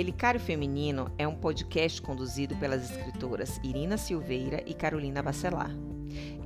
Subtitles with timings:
[0.00, 5.70] Relicário Feminino é um podcast conduzido pelas escritoras Irina Silveira e Carolina Bacelar.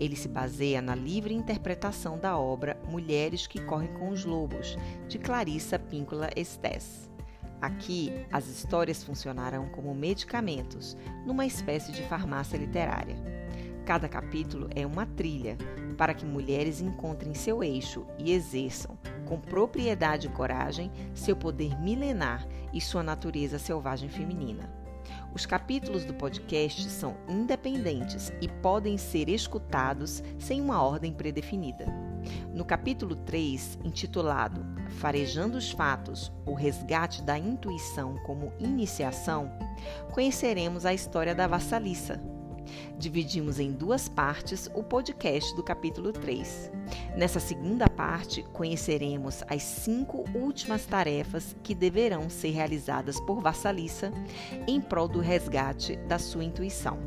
[0.00, 5.20] Ele se baseia na livre interpretação da obra Mulheres que Correm com os Lobos, de
[5.20, 7.08] Clarissa Píncola Estés.
[7.62, 13.14] Aqui, as histórias funcionarão como medicamentos, numa espécie de farmácia literária.
[13.86, 15.56] Cada capítulo é uma trilha
[15.96, 22.46] para que mulheres encontrem seu eixo e exerçam, com propriedade e coragem, seu poder milenar
[22.72, 24.84] e sua natureza selvagem feminina.
[25.34, 31.86] Os capítulos do podcast são independentes e podem ser escutados sem uma ordem predefinida.
[32.54, 34.64] No capítulo 3, intitulado
[35.00, 39.50] Farejando os Fatos O Resgate da Intuição como Iniciação,
[40.12, 42.20] conheceremos a história da vassaliça,
[42.98, 46.70] Dividimos em duas partes o podcast do capítulo 3.
[47.16, 54.12] Nessa segunda parte, conheceremos as cinco últimas tarefas que deverão ser realizadas por Vassalissa
[54.66, 56.98] em prol do resgate da sua intuição.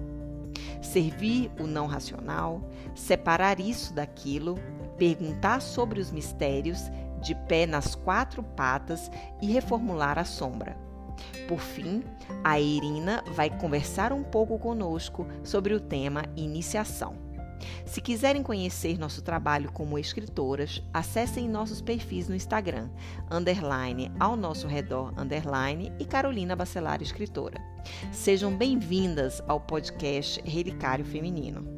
[0.82, 2.62] Servir o não racional,
[2.95, 4.56] separar isso daquilo,
[4.98, 6.80] perguntar sobre os mistérios,
[7.22, 9.10] de pé nas quatro patas
[9.42, 10.87] e reformular a sombra.
[11.48, 12.04] Por fim,
[12.44, 17.28] a Irina vai conversar um pouco conosco sobre o tema iniciação.
[17.86, 22.90] Se quiserem conhecer nosso trabalho como escritoras, acessem nossos perfis no Instagram,
[23.32, 27.60] underline ao nosso redor, underline e Carolina Bacelar Escritora.
[28.12, 31.77] Sejam bem-vindas ao podcast Relicário Feminino.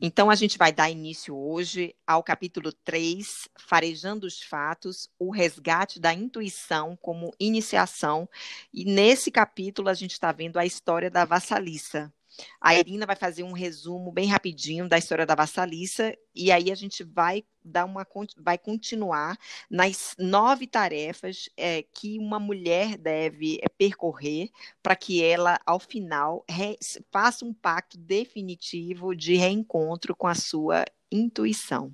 [0.00, 5.98] Então, a gente vai dar início hoje ao capítulo 3, Farejando os Fatos, o resgate
[5.98, 8.28] da intuição como iniciação.
[8.72, 12.12] E nesse capítulo, a gente está vendo a história da vassaliça.
[12.60, 16.74] A Irina vai fazer um resumo bem rapidinho da história da Vassalissa e aí a
[16.74, 18.06] gente vai dar uma
[18.38, 19.36] vai continuar
[19.70, 24.50] nas nove tarefas é, que uma mulher deve é, percorrer
[24.82, 26.78] para que ela, ao final, re,
[27.10, 31.92] faça um pacto definitivo de reencontro com a sua intuição.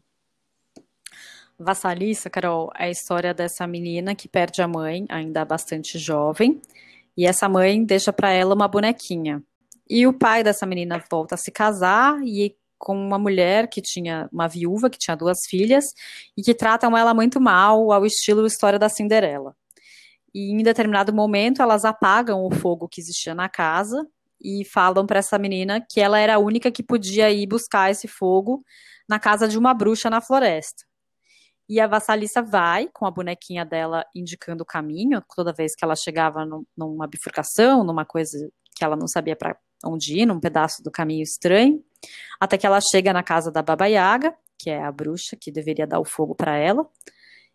[1.59, 6.61] Vassalissa, Carol, é a história dessa menina que perde a mãe, ainda bastante jovem,
[7.17, 9.43] e essa mãe deixa para ela uma bonequinha.
[9.89, 14.29] E o pai dessa menina volta a se casar e com uma mulher que tinha
[14.33, 15.85] uma viúva que tinha duas filhas
[16.37, 19.55] e que tratam ela muito mal, ao estilo história da Cinderela.
[20.35, 24.05] E em determinado momento elas apagam o fogo que existia na casa
[24.43, 28.09] e falam para essa menina que ela era a única que podia ir buscar esse
[28.09, 28.65] fogo
[29.09, 30.85] na casa de uma bruxa na floresta.
[31.69, 35.95] E a vassalissa vai com a bonequinha dela indicando o caminho toda vez que ela
[35.95, 40.83] chegava no, numa bifurcação, numa coisa que ela não sabia para onde ir, num pedaço
[40.83, 41.83] do caminho estranho,
[42.41, 45.87] até que ela chega na casa da Baba Yaga, que é a bruxa que deveria
[45.87, 46.89] dar o fogo para ela.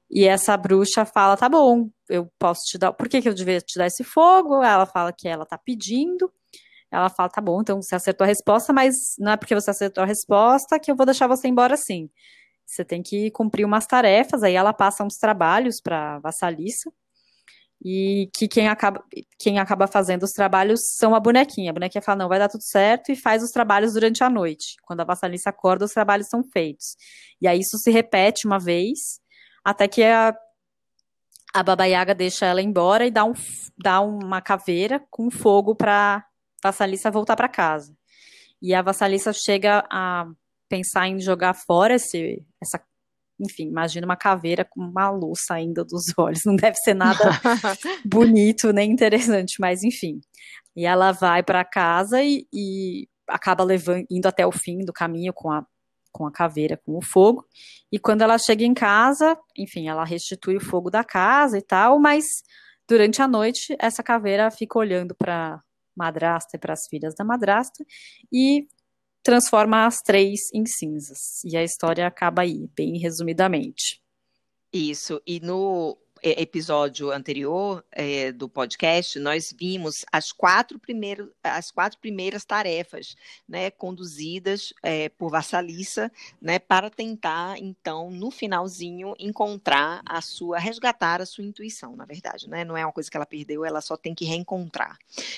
[0.10, 2.94] E essa bruxa fala: tá bom, eu posso te dar.
[2.94, 4.64] Por que, que eu deveria te dar esse fogo?
[4.64, 6.32] Ela fala que ela tá pedindo.
[6.92, 10.04] Ela fala: tá bom, então você acertou a resposta, mas não é porque você acertou
[10.04, 12.09] a resposta que eu vou deixar você embora assim.
[12.66, 14.44] Você tem que cumprir umas tarefas.
[14.44, 16.92] Aí ela passa uns trabalhos para vassalissa
[17.84, 19.04] e que quem acaba,
[19.40, 21.72] quem acaba fazendo os trabalhos são a bonequinha.
[21.72, 24.76] A bonequinha fala, não, vai dar tudo certo, e faz os trabalhos durante a noite.
[24.84, 26.96] Quando a vassalissa acorda, os trabalhos são feitos.
[27.42, 29.20] E aí isso se repete uma vez,
[29.64, 30.36] até que a,
[31.54, 33.34] a Baba Yaga deixa ela embora e dá, um,
[33.78, 36.24] dá uma caveira com fogo para a
[36.64, 37.96] vassalissa voltar para casa.
[38.62, 40.26] E a vassalissa chega a
[40.68, 42.82] pensar em jogar fora esse, essa
[43.40, 46.42] enfim, imagina uma caveira com uma luz saindo dos olhos.
[46.46, 47.24] Não deve ser nada
[48.06, 50.20] bonito nem interessante, mas enfim.
[50.75, 55.34] E ela vai para casa e, e acaba levando, indo até o fim do caminho
[55.34, 55.66] com a,
[56.12, 57.46] com a caveira, com o fogo.
[57.92, 62.00] E quando ela chega em casa, enfim, ela restitui o fogo da casa e tal,
[62.00, 62.26] mas
[62.88, 65.62] durante a noite essa caveira fica olhando para
[65.96, 67.84] madrasta e para as filhas da madrasta
[68.31, 68.68] e
[69.28, 71.44] transforma as três em cinzas.
[71.44, 74.02] E a história acaba aí, bem resumidamente.
[74.72, 75.22] Isso.
[75.28, 82.43] E no episódio anterior é, do podcast, nós vimos as quatro, primeiros, as quatro primeiras
[82.43, 83.16] tarefas
[83.47, 86.11] né, conduzidas é, por Vassalissa
[86.41, 92.49] né, para tentar, então, no finalzinho, encontrar a sua, resgatar a sua intuição, na verdade.
[92.49, 92.63] Né?
[92.66, 94.97] Não é uma coisa que ela perdeu, ela só tem que reencontrar.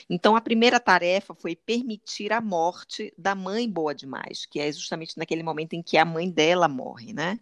[0.09, 5.17] Então, a primeira tarefa foi permitir a morte da mãe boa demais, que é justamente
[5.17, 7.13] naquele momento em que a mãe dela morre.
[7.13, 7.39] Né?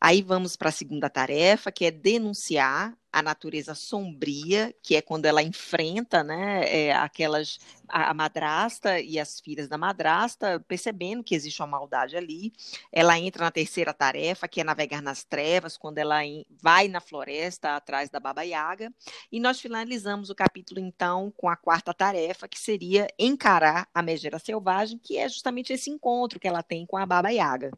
[0.00, 5.02] Aí vamos para a segunda tarefa, que é denunciar desafiar a natureza sombria, que é
[5.02, 11.34] quando ela enfrenta né, é, aquelas a madrasta e as filhas da madrasta, percebendo que
[11.34, 12.54] existe uma maldade ali.
[12.90, 16.20] Ela entra na terceira tarefa, que é navegar nas trevas, quando ela
[16.50, 18.90] vai na floresta atrás da Baba Yaga.
[19.30, 24.38] E nós finalizamos o capítulo, então, com a quarta tarefa, que seria encarar a megera
[24.38, 27.72] selvagem, que é justamente esse encontro que ela tem com a Baba Yaga.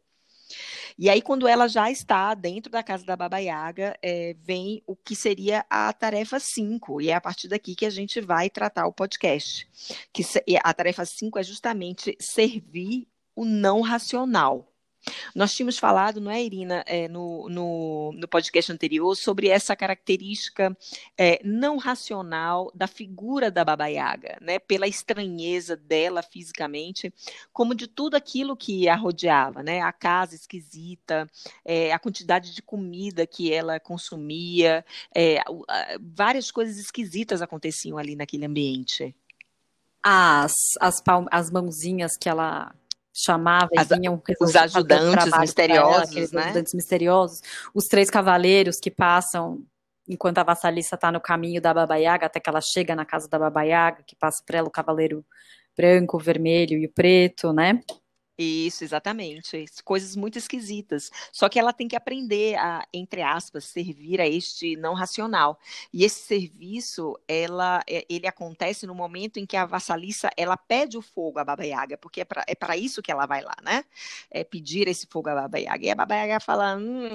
[0.97, 4.95] E aí, quando ela já está dentro da casa da Baba Yaga, é, vem o
[4.95, 8.87] que seria a tarefa 5, e é a partir daqui que a gente vai tratar
[8.87, 9.67] o podcast.
[10.13, 10.23] Que
[10.63, 14.74] a tarefa 5 é justamente servir o não racional.
[15.35, 20.75] Nós tínhamos falado, não é, Irina, é, no, no, no, podcast anterior, sobre essa característica
[21.17, 27.13] é, não racional da figura da Baba Yaga, né, pela estranheza dela fisicamente,
[27.51, 31.29] como de tudo aquilo que a rodeava, né, a casa esquisita,
[31.65, 35.41] é, a quantidade de comida que ela consumia, é,
[35.99, 39.13] várias coisas esquisitas aconteciam ali naquele ambiente.
[40.01, 42.73] As, as, as mãozinhas que ela
[43.15, 46.43] chamava As, e vinham os ajudantes misteriosos, ela, né?
[46.43, 47.41] ajudantes misteriosos,
[47.73, 49.63] os três cavaleiros que passam
[50.07, 53.27] enquanto a vassalissa está no caminho da Baba Yaga, até que ela chega na casa
[53.27, 55.25] da Baba Yaga, que passa por ela o cavaleiro
[55.75, 57.81] branco, o vermelho e o preto, né?
[58.37, 59.65] Isso, exatamente.
[59.83, 61.09] Coisas muito esquisitas.
[61.31, 65.57] Só que ela tem que aprender a, entre aspas, servir a este não racional.
[65.93, 70.97] E esse serviço, ela, é, ele acontece no momento em que a vassalissa, ela pede
[70.97, 73.85] o fogo à Baba Yaga, porque é para é isso que ela vai lá, né?
[74.29, 75.85] É pedir esse fogo à Baba Yaga.
[75.85, 77.09] E a Baba Yaga fala, hum,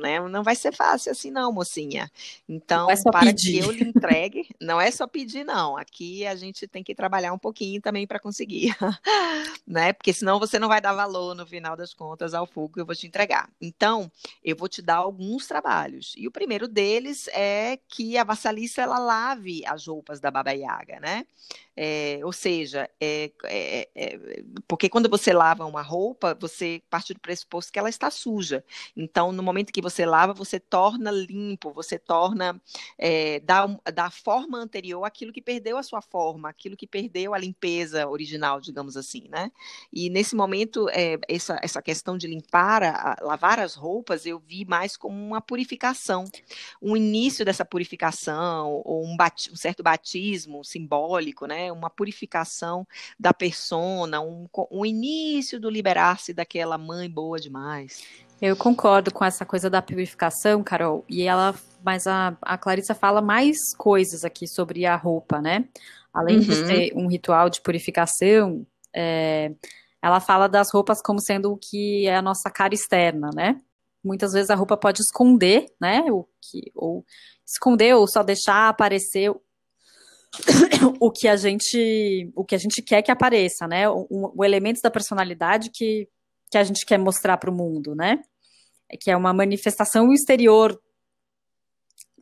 [0.00, 0.20] né?
[0.20, 2.10] não vai ser fácil assim não, mocinha.
[2.48, 3.60] Então, é para pedir.
[3.60, 5.76] que eu lhe entregue, não é só pedir não.
[5.76, 8.74] Aqui a gente tem que trabalhar um pouquinho também para conseguir,
[9.66, 9.92] né?
[9.92, 12.80] Porque senão senão você não vai dar valor no final das contas ao fogo que
[12.80, 13.50] eu vou te entregar.
[13.60, 14.10] Então,
[14.44, 16.14] eu vou te dar alguns trabalhos.
[16.16, 21.00] E o primeiro deles é que a vassalissa ela lave as roupas da Baba Yaga,
[21.00, 21.26] né?
[21.76, 27.20] É, ou seja, é, é, é, porque quando você lava uma roupa, você parte do
[27.20, 28.64] pressuposto que ela está suja.
[28.96, 32.60] Então, no momento que você lava, você torna limpo, você torna,
[32.98, 38.08] é, dá, forma anterior àquilo que perdeu a sua forma, aquilo que perdeu a limpeza
[38.08, 39.50] original, digamos assim, né?
[39.92, 44.64] E nesse momento, é, essa, essa questão de limpar, a, lavar as roupas, eu vi
[44.64, 46.24] mais como uma purificação,
[46.82, 51.59] um início dessa purificação, ou um, bat, um certo batismo simbólico, né?
[51.72, 52.86] Uma purificação
[53.18, 58.04] da persona, um, um início do liberar-se daquela mãe boa demais.
[58.40, 61.54] Eu concordo com essa coisa da purificação, Carol, e ela,
[61.84, 65.68] mas a, a Clarissa fala mais coisas aqui sobre a roupa, né?
[66.12, 66.42] Além uhum.
[66.42, 69.52] de ser um ritual de purificação, é,
[70.02, 73.60] ela fala das roupas como sendo o que é a nossa cara externa, né?
[74.02, 76.04] Muitas vezes a roupa pode esconder, né?
[76.10, 77.04] O que, ou
[77.46, 79.30] esconder ou só deixar aparecer
[81.00, 83.88] o que a gente o que a gente quer que apareça, né?
[83.88, 86.08] O, o elemento da personalidade que,
[86.50, 88.22] que a gente quer mostrar para o mundo, né?
[88.88, 90.80] É que é uma manifestação exterior.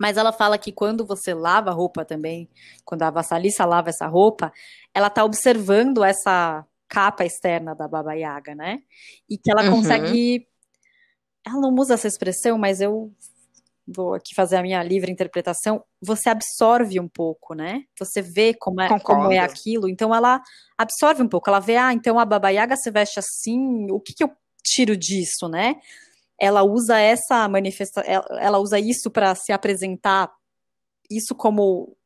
[0.01, 2.49] Mas ela fala que quando você lava a roupa também,
[2.85, 4.53] quando a vassalissa lava essa roupa,
[4.95, 8.79] ela está observando essa capa externa da Baba Yaga, né?
[9.29, 9.77] E que ela uhum.
[9.77, 10.47] consegue.
[11.45, 13.13] Ela não usa essa expressão, mas eu
[13.89, 15.83] vou aqui fazer a minha livre interpretação.
[16.01, 17.85] Você absorve um pouco, né?
[17.99, 19.89] Você vê como é, como é aquilo.
[19.89, 20.43] Então ela
[20.77, 21.49] absorve um pouco.
[21.49, 24.31] Ela vê, ah, então a Baba Yaga se veste assim, o que, que eu
[24.63, 25.77] tiro disso, né?
[26.39, 30.31] Ela usa essa manifestação, ela, ela usa isso para se apresentar,
[31.11, 31.97] isso como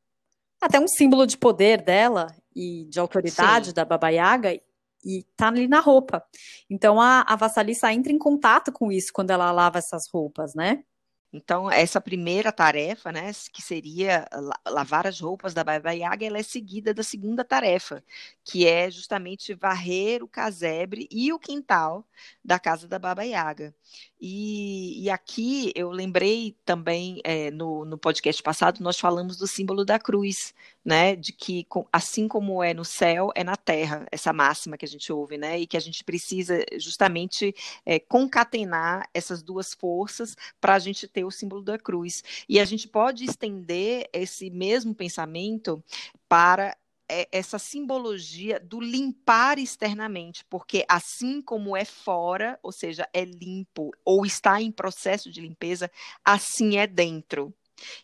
[0.61, 3.75] até um símbolo de poder dela e de autoridade Sim.
[3.75, 4.59] da Baba Yaga,
[5.04, 6.25] e tá ali na roupa.
[6.71, 10.85] Então a, a vassalissa entra em contato com isso quando ela lava essas roupas, né?
[11.32, 14.28] Então, essa primeira tarefa, né, que seria
[14.66, 18.04] lavar as roupas da Baba Yaga, ela é seguida da segunda tarefa,
[18.44, 22.06] que é justamente varrer o casebre e o quintal
[22.44, 23.74] da casa da Baba Yaga.
[24.20, 29.86] E, e aqui eu lembrei também, é, no, no podcast passado, nós falamos do símbolo
[29.86, 31.16] da cruz, né?
[31.16, 35.12] De que assim como é no céu, é na terra, essa máxima que a gente
[35.12, 35.60] ouve, né?
[35.60, 41.24] E que a gente precisa justamente é, concatenar essas duas forças para a gente ter
[41.24, 42.22] o símbolo da cruz.
[42.48, 45.82] E a gente pode estender esse mesmo pensamento
[46.28, 46.76] para
[47.14, 53.90] é essa simbologia do limpar externamente, porque assim como é fora, ou seja, é limpo
[54.02, 55.90] ou está em processo de limpeza,
[56.24, 57.52] assim é dentro.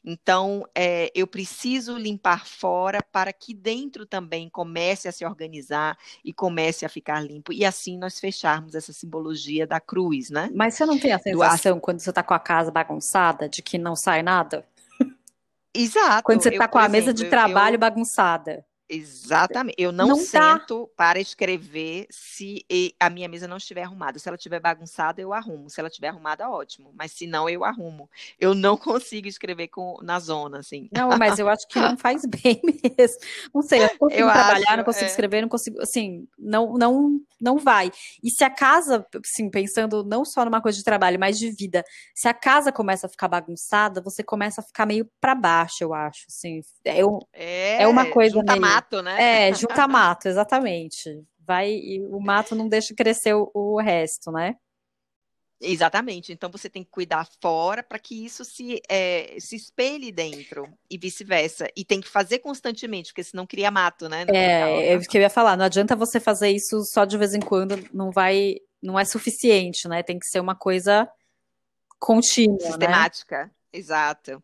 [0.05, 6.33] Então, é, eu preciso limpar fora para que dentro também comece a se organizar e
[6.33, 7.53] comece a ficar limpo.
[7.53, 10.51] E assim nós fecharmos essa simbologia da cruz, né?
[10.55, 13.79] Mas você não tem a sensação, quando você está com a casa bagunçada, de que
[13.79, 14.67] não sai nada?
[15.75, 16.25] Exato.
[16.25, 17.79] Quando você está com a exemplo, mesa de trabalho eu...
[17.79, 18.65] bagunçada.
[18.89, 19.75] Exatamente.
[19.77, 20.93] Eu não, não sento tá.
[20.97, 22.65] para escrever se
[22.99, 24.19] a minha mesa não estiver arrumada.
[24.19, 25.69] Se ela estiver bagunçada, eu arrumo.
[25.69, 26.91] Se ela estiver arrumada, ótimo.
[26.97, 28.09] Mas se não, eu arrumo.
[28.41, 30.89] Eu não consigo escrever com, na zona, assim.
[30.91, 32.61] Não, mas eu acho que não faz bem
[32.99, 33.19] mesmo.
[33.55, 35.09] Não sei, eu consigo eu trabalhar, acho, não consigo é...
[35.09, 37.91] escrever, não consigo, assim, não, não, não vai.
[38.23, 41.85] E se a casa, assim, pensando não só numa coisa de trabalho, mas de vida,
[42.15, 45.93] se a casa começa a ficar bagunçada, você começa a ficar meio para baixo, eu
[45.93, 46.61] acho, assim.
[46.85, 47.01] É,
[47.33, 49.49] é, é uma coisa meio mato, né?
[49.49, 51.25] É, junta mato, exatamente.
[51.41, 54.57] Vai e o mato não deixa crescer o, o resto, né?
[55.61, 56.33] Exatamente.
[56.33, 60.97] Então você tem que cuidar fora para que isso se, é, se espelhe dentro e
[60.97, 61.69] vice-versa.
[61.77, 64.25] E tem que fazer constantemente, porque senão cria mato, né?
[64.29, 65.57] É, é o que eu ia falar.
[65.57, 69.89] Não adianta você fazer isso só de vez em quando, não vai, não é suficiente,
[69.89, 70.03] né?
[70.03, 71.11] Tem que ser uma coisa
[71.99, 72.67] contínua, né?
[72.67, 73.45] sistemática.
[73.45, 73.51] Né?
[73.73, 74.43] Exato.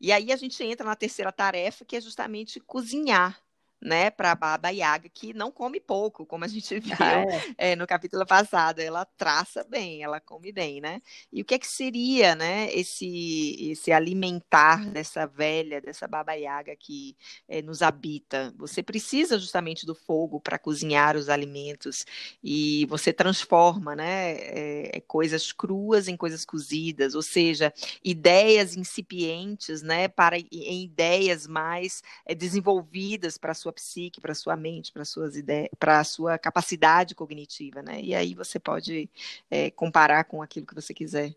[0.00, 3.40] E aí a gente entra na terceira tarefa, que é justamente cozinhar
[3.80, 7.22] né, para a Baba Yaga, que não come pouco, como a gente viu ah,
[7.56, 7.72] é.
[7.72, 8.80] É, no capítulo passado.
[8.80, 11.00] Ela traça bem, ela come bem, né?
[11.32, 16.76] E o que é que seria, né, esse, esse alimentar dessa velha, dessa Baba Yaga
[16.76, 17.16] que
[17.48, 18.54] é, nos habita?
[18.58, 22.04] Você precisa justamente do fogo para cozinhar os alimentos
[22.42, 27.72] e você transforma, né, é, é, coisas cruas em coisas cozidas, ou seja,
[28.04, 34.34] ideias incipientes, né, para em ideias mais é, desenvolvidas para a sua sua psique, para
[34.34, 38.00] sua mente, para suas ideias, para a sua capacidade cognitiva, né?
[38.02, 39.08] E aí você pode
[39.50, 41.34] é, comparar com aquilo que você quiser.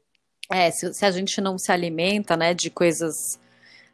[0.51, 3.39] É, se, se, a gente não se alimenta, né, de coisas,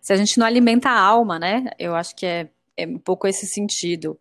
[0.01, 1.65] se a gente não alimenta a alma, né?
[1.77, 4.19] Eu acho que é, é um pouco esse sentido.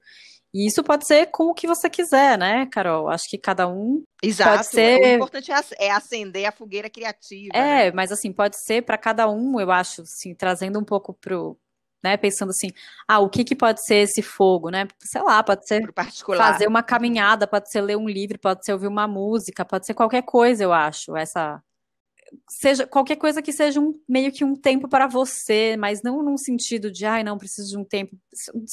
[0.53, 3.09] E isso pode ser com o que você quiser, né, Carol?
[3.09, 4.57] Acho que cada um Exato.
[4.57, 4.99] pode ser.
[4.99, 7.51] O importante é, é acender a fogueira criativa.
[7.55, 7.93] É, né?
[7.93, 9.61] mas assim pode ser para cada um.
[9.61, 11.57] Eu acho, assim, trazendo um pouco pro
[12.03, 12.17] né?
[12.17, 12.71] Pensando assim,
[13.07, 14.87] ah, o que, que pode ser esse fogo, né?
[15.01, 15.83] Sei lá, pode ser
[16.37, 19.95] fazer uma caminhada, pode ser ler um livro, pode ser ouvir uma música, pode ser
[19.95, 21.17] qualquer coisa, eu acho.
[21.17, 21.63] Essa
[22.49, 26.37] seja qualquer coisa que seja um meio que um tempo para você, mas não num
[26.37, 28.17] sentido de, ai, não preciso de um tempo,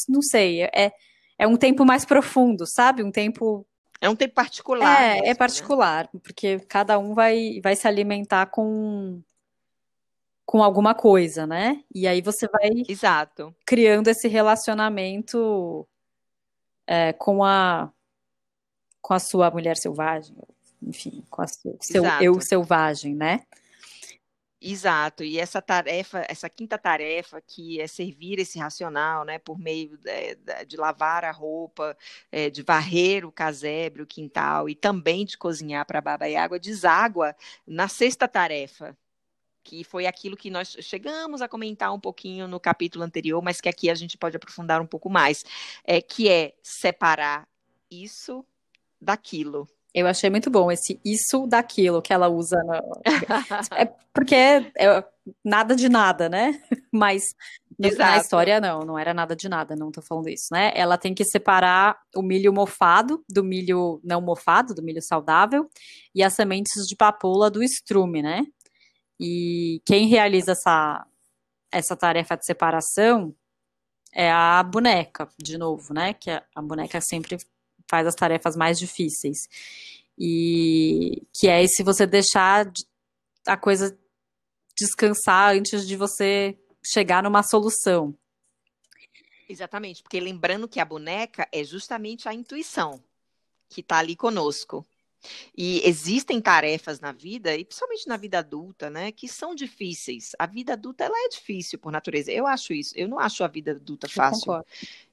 [0.09, 0.91] não sei, é
[1.37, 3.03] é um tempo mais profundo, sabe?
[3.03, 3.65] Um tempo
[4.01, 5.01] é um tempo particular.
[5.01, 5.35] É, mesmo, é né?
[5.35, 6.19] particular, né?
[6.23, 9.21] porque cada um vai vai se alimentar com
[10.55, 11.83] com alguma coisa, né?
[11.93, 13.53] E aí você vai Exato.
[13.65, 15.85] criando esse relacionamento
[16.87, 17.91] é, com a
[19.01, 20.33] com a sua mulher selvagem,
[20.81, 22.23] enfim, com a seu Exato.
[22.23, 23.41] eu selvagem, né?
[24.61, 29.97] Exato, e essa tarefa, essa quinta tarefa, que é servir esse racional, né, por meio
[29.97, 31.97] de, de lavar a roupa,
[32.31, 36.37] é, de varrer o casebre, o quintal, e também de cozinhar para a baba e
[36.37, 37.35] água, deságua
[37.67, 38.97] na sexta tarefa,
[39.65, 43.67] que foi aquilo que nós chegamos a comentar um pouquinho no capítulo anterior, mas que
[43.67, 45.43] aqui a gente pode aprofundar um pouco mais,
[45.83, 47.47] é, que é separar
[47.89, 48.45] isso
[49.01, 49.67] daquilo.
[49.93, 52.57] Eu achei muito bom esse isso daquilo que ela usa.
[52.63, 53.01] No...
[53.75, 55.03] é porque é, é,
[55.43, 56.61] nada de nada, né?
[56.91, 57.23] Mas
[57.79, 60.71] no, na história não, não era nada de nada, não tô falando isso, né?
[60.75, 65.67] Ela tem que separar o milho mofado do milho não mofado, do milho saudável,
[66.13, 68.45] e as sementes de papoula do estrume, né?
[69.19, 71.05] E quem realiza essa,
[71.71, 73.33] essa tarefa de separação
[74.11, 76.13] é a boneca, de novo, né?
[76.13, 77.37] Que a boneca sempre
[77.89, 79.37] faz as tarefas mais difíceis.
[80.17, 82.71] E que é se você deixar
[83.45, 83.97] a coisa
[84.77, 88.15] descansar antes de você chegar numa solução.
[89.47, 93.01] Exatamente, porque lembrando que a boneca é justamente a intuição
[93.69, 94.85] que está ali conosco.
[95.57, 100.31] E existem tarefas na vida, e principalmente na vida adulta, né, que são difíceis.
[100.37, 102.31] A vida adulta ela é difícil por natureza.
[102.31, 102.93] Eu acho isso.
[102.95, 104.53] Eu não acho a vida adulta fácil.
[104.53, 104.65] Eu,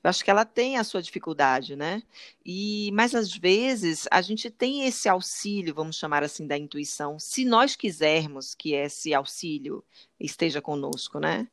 [0.05, 2.03] eu acho que ela tem a sua dificuldade, né?
[2.45, 7.45] E mas às vezes a gente tem esse auxílio, vamos chamar assim, da intuição, se
[7.45, 9.85] nós quisermos que esse auxílio
[10.19, 11.49] esteja conosco, né?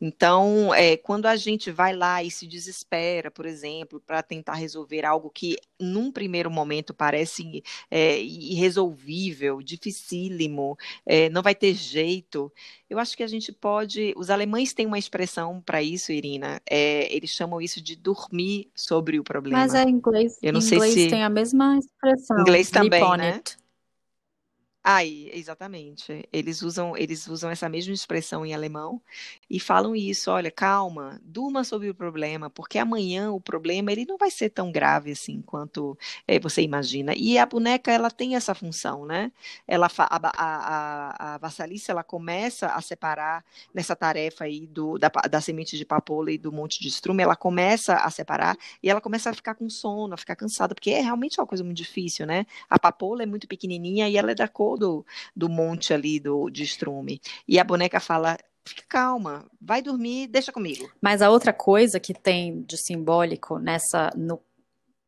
[0.00, 5.04] Então, é, quando a gente vai lá e se desespera, por exemplo, para tentar resolver
[5.04, 12.52] algo que, num primeiro momento, parece é, irresolvível, dificílimo, é, não vai ter jeito,
[12.90, 14.12] eu acho que a gente pode.
[14.16, 16.60] Os alemães têm uma expressão para isso, Irina.
[16.68, 19.58] É, eles chamam isso de dormir sobre o problema.
[19.58, 20.38] Mas é inglês.
[20.42, 21.10] Eu não inglês sei se...
[21.10, 22.40] tem a mesma expressão.
[22.40, 23.34] Inglês também, né?
[23.34, 23.59] It.
[24.92, 26.26] Aí, exatamente.
[26.32, 29.00] Eles usam, eles usam essa mesma expressão em alemão
[29.48, 34.16] e falam isso, olha, calma, durma sobre o problema, porque amanhã o problema ele não
[34.18, 37.14] vai ser tão grave assim quanto é, você imagina.
[37.16, 39.30] E a boneca ela tem essa função, né?
[39.68, 41.50] Ela a, a, a, a
[41.88, 46.50] ela começa a separar nessa tarefa aí do, da, da semente de papoula e do
[46.50, 50.16] monte de estrume, ela começa a separar e ela começa a ficar com sono, a
[50.16, 52.44] ficar cansada, porque é realmente uma coisa muito difícil, né?
[52.68, 55.06] A papoula é muito pequenininha e ela é da cor do,
[55.36, 57.20] do monte ali do, de estrume.
[57.46, 60.90] E a boneca fala: fica calma, vai dormir, deixa comigo.
[61.00, 64.10] Mas a outra coisa que tem de simbólico nessa.
[64.16, 64.40] No,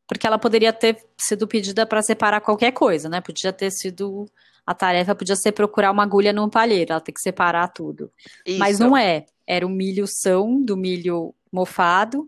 [0.07, 3.21] porque ela poderia ter sido pedida para separar qualquer coisa, né?
[3.21, 4.25] Podia ter sido.
[4.65, 8.09] A tarefa podia ser procurar uma agulha num palheiro, ela tem que separar tudo.
[8.45, 8.59] Isso.
[8.59, 9.25] Mas não é.
[9.45, 12.25] Era o milho são do milho mofado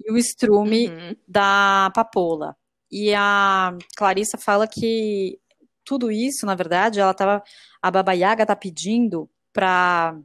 [0.00, 1.16] e o estrume uhum.
[1.26, 2.56] da papoula.
[2.88, 5.40] E a Clarissa fala que
[5.84, 7.42] tudo isso, na verdade, ela tava,
[7.80, 10.16] a Baba Yaga tá pedindo para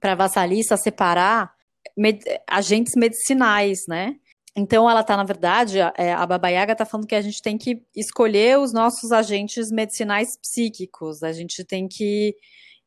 [0.00, 1.54] para Vassalissa separar
[1.96, 4.16] med, agentes medicinais, né?
[4.56, 7.40] Então ela tá, na verdade, a, é, a Baba Yaga tá falando que a gente
[7.40, 12.36] tem que escolher os nossos agentes medicinais psíquicos, a gente tem que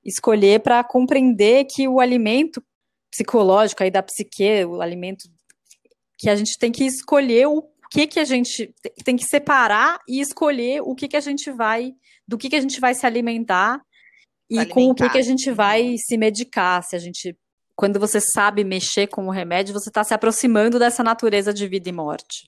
[0.06, 2.64] escolher para compreender que o alimento
[3.12, 5.28] psicológico aí da psique, o alimento
[6.18, 10.20] que a gente tem que escolher o que que a gente tem que separar e
[10.20, 11.94] escolher o que que a gente vai,
[12.28, 13.82] do que que a gente vai se alimentar
[14.50, 14.74] e alimentar.
[14.74, 17.36] com o que que a gente vai se medicar, se a gente
[17.76, 21.88] quando você sabe mexer com o remédio, você está se aproximando dessa natureza de vida
[21.88, 22.48] e morte.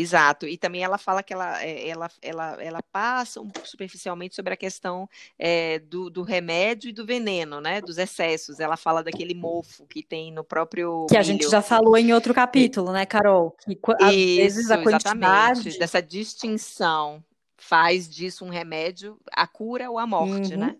[0.00, 4.54] Exato, e também ela fala que ela, é, ela, ela, ela passa um superficialmente sobre
[4.54, 7.80] a questão é, do, do, remédio e do veneno, né?
[7.80, 8.60] Dos excessos.
[8.60, 11.06] Ela fala daquele mofo que tem no próprio.
[11.08, 11.20] Que milho.
[11.20, 13.56] a gente já falou em outro capítulo, né, Carol?
[13.64, 15.18] Que às Isso, vezes a quantidade.
[15.18, 17.24] Exatamente, dessa distinção
[17.56, 20.60] faz disso um remédio, a cura ou a morte, uhum.
[20.60, 20.76] né?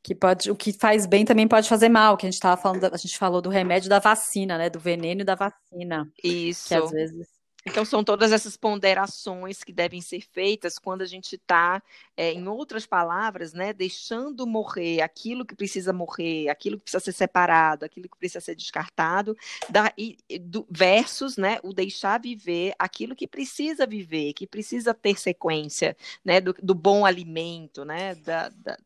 [0.00, 2.84] que pode, o que faz bem também pode fazer mal, que a gente estava falando,
[2.84, 6.06] a gente falou do remédio da vacina, né, do veneno e da vacina.
[6.22, 6.68] Isso.
[6.68, 7.26] Que às vezes
[7.66, 11.82] então, são todas essas ponderações que devem ser feitas quando a gente está,
[12.14, 17.12] é, em outras palavras, né, deixando morrer aquilo que precisa morrer, aquilo que precisa ser
[17.12, 19.34] separado, aquilo que precisa ser descartado,
[19.70, 25.18] da, e, do, versus né, o deixar viver aquilo que precisa viver, que precisa ter
[25.18, 28.76] sequência, né, do, do bom alimento, né, da, da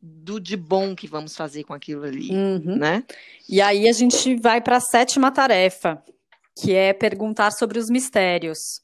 [0.00, 2.76] do de bom que vamos fazer com aquilo ali, uhum.
[2.76, 3.04] né?
[3.48, 6.02] E aí a gente vai para a sétima tarefa,
[6.56, 8.80] que é perguntar sobre os mistérios.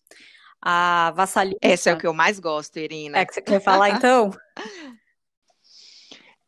[0.62, 1.58] A vassalista.
[1.62, 3.18] Esse é o que eu mais gosto, Irina.
[3.18, 4.30] É que você quer falar então?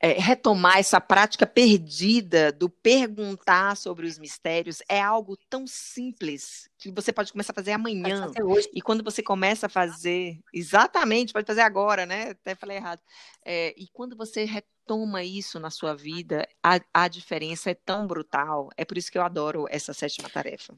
[0.04, 6.90] É, retomar essa prática perdida do perguntar sobre os mistérios é algo tão simples que
[6.90, 8.26] você pode começar a fazer amanhã.
[8.26, 8.68] Fazer hoje.
[8.74, 12.30] E quando você começa a fazer, exatamente, pode fazer agora, né?
[12.30, 13.00] Até falei errado.
[13.44, 18.70] É, e quando você retoma isso na sua vida, a, a diferença é tão brutal.
[18.76, 20.74] É por isso que eu adoro essa sétima tarefa.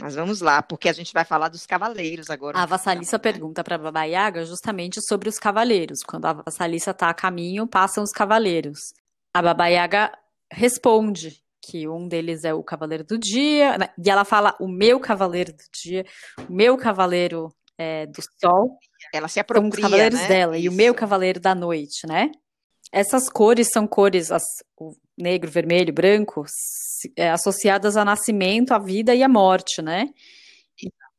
[0.00, 2.58] Mas vamos lá, porque a gente vai falar dos cavaleiros agora.
[2.58, 6.02] A vassalissa pergunta para Baba Yaga justamente sobre os cavaleiros.
[6.02, 8.94] Quando a vassalissa está a caminho, passam os cavaleiros.
[9.34, 10.12] A Baba Yaga
[10.52, 14.98] responde que um deles é o cavaleiro do dia, né, e ela fala o meu
[14.98, 16.06] cavaleiro do dia,
[16.48, 18.78] o meu cavaleiro é, do sol.
[19.12, 20.28] Ela se apropria, são os cavaleiros né?
[20.28, 20.66] dela, Isso.
[20.66, 22.30] e o meu cavaleiro da noite, né?
[22.92, 24.44] Essas cores são cores, as,
[24.78, 26.44] o negro, vermelho, branco,
[27.16, 30.08] é, associadas ao nascimento, à vida e à morte, né?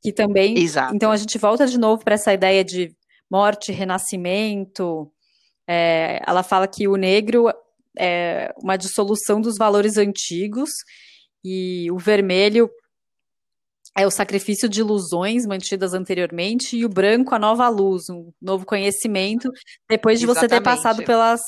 [0.04, 0.58] E também.
[0.58, 0.96] Exato.
[0.96, 2.96] Então a gente volta de novo para essa ideia de
[3.30, 5.12] morte, renascimento.
[5.68, 7.52] É, ela fala que o negro
[7.98, 10.70] é uma dissolução dos valores antigos
[11.44, 12.70] e o vermelho
[13.97, 18.65] é o sacrifício de ilusões mantidas anteriormente e o branco a nova luz, um novo
[18.65, 19.49] conhecimento,
[19.89, 20.49] depois de Exatamente.
[20.49, 21.41] você ter passado pelas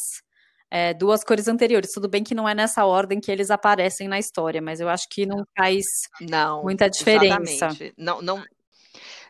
[0.71, 1.91] é, duas cores anteriores.
[1.93, 5.07] Tudo bem que não é nessa ordem que eles aparecem na história, mas eu acho
[5.09, 5.85] que não faz
[6.21, 7.67] não, muita diferença.
[7.67, 7.93] Exatamente.
[7.97, 8.43] Não, não,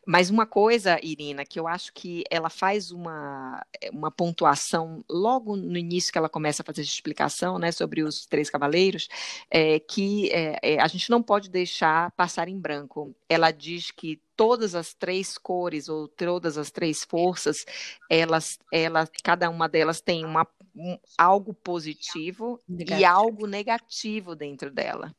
[0.05, 5.77] mas uma coisa, Irina, que eu acho que ela faz uma, uma pontuação logo no
[5.77, 9.07] início que ela começa a fazer a explicação né, sobre os três cavaleiros,
[9.49, 13.15] é, que é, é, a gente não pode deixar passar em branco.
[13.29, 17.63] Ela diz que todas as três cores ou todas as três forças,
[18.09, 22.99] elas, elas cada uma delas tem uma, um, algo positivo negativo.
[22.99, 25.15] e algo negativo dentro dela.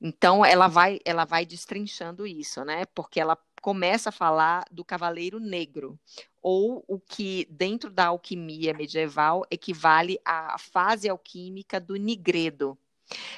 [0.00, 2.84] Então ela vai ela vai destrinchando isso, né?
[2.94, 5.98] Porque ela começa a falar do cavaleiro negro,
[6.42, 12.76] ou o que dentro da alquimia medieval equivale à fase alquímica do nigredo.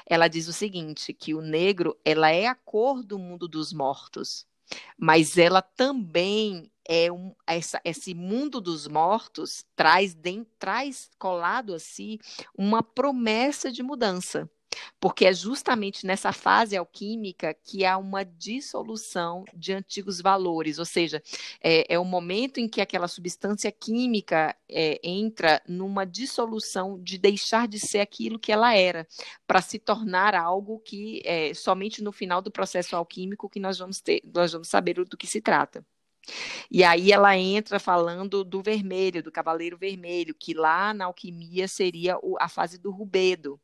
[0.07, 4.47] Ela diz o seguinte, que o negro, ela é a cor do mundo dos mortos,
[4.97, 10.17] mas ela também é um, essa, esse mundo dos mortos traz,
[10.59, 12.19] traz colado a si
[12.57, 14.51] uma promessa de mudança
[15.01, 21.23] porque é justamente nessa fase alquímica que há uma dissolução de antigos valores, ou seja,
[21.61, 27.69] é, é o momento em que aquela substância química é, entra numa dissolução de deixar
[27.69, 29.07] de ser aquilo que ela era,
[29.47, 34.01] para se tornar algo que é, somente no final do processo alquímico que nós vamos
[34.01, 35.85] ter, nós vamos saber do que se trata.
[36.71, 42.19] E aí ela entra falando do vermelho, do cavaleiro vermelho, que lá na alquimia seria
[42.39, 43.61] a fase do rubedo.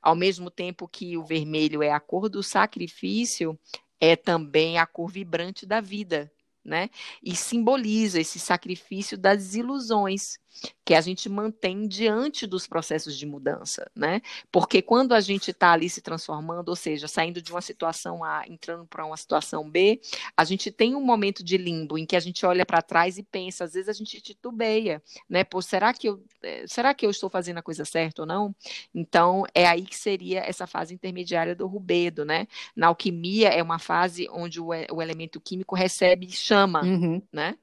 [0.00, 3.58] Ao mesmo tempo que o vermelho é a cor do sacrifício,
[4.00, 6.30] é também a cor vibrante da vida,
[6.64, 6.90] né?
[7.22, 10.38] E simboliza esse sacrifício das ilusões
[10.84, 14.20] que a gente mantém diante dos processos de mudança, né?
[14.52, 18.44] Porque quando a gente está ali se transformando, ou seja, saindo de uma situação A,
[18.46, 20.00] entrando para uma situação B,
[20.36, 23.22] a gente tem um momento de limbo em que a gente olha para trás e
[23.22, 25.42] pensa, às vezes a gente titubeia, né?
[25.42, 28.54] Pô, será que eu, eh, será que eu estou fazendo a coisa certa ou não?
[28.94, 32.46] Então, é aí que seria essa fase intermediária do rubedo, né?
[32.76, 37.22] Na alquimia é uma fase onde o, o elemento químico recebe chama, uhum.
[37.32, 37.56] né?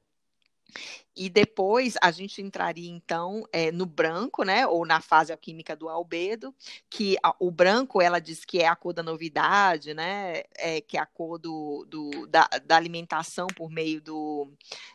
[1.16, 4.66] E depois a gente entraria, então, é, no branco, né?
[4.66, 6.56] Ou na fase alquímica do albedo,
[6.90, 10.44] que a, o branco, ela diz que é a cor da novidade, né?
[10.58, 14.52] É, que é a cor do, do da, da, alimentação por meio do,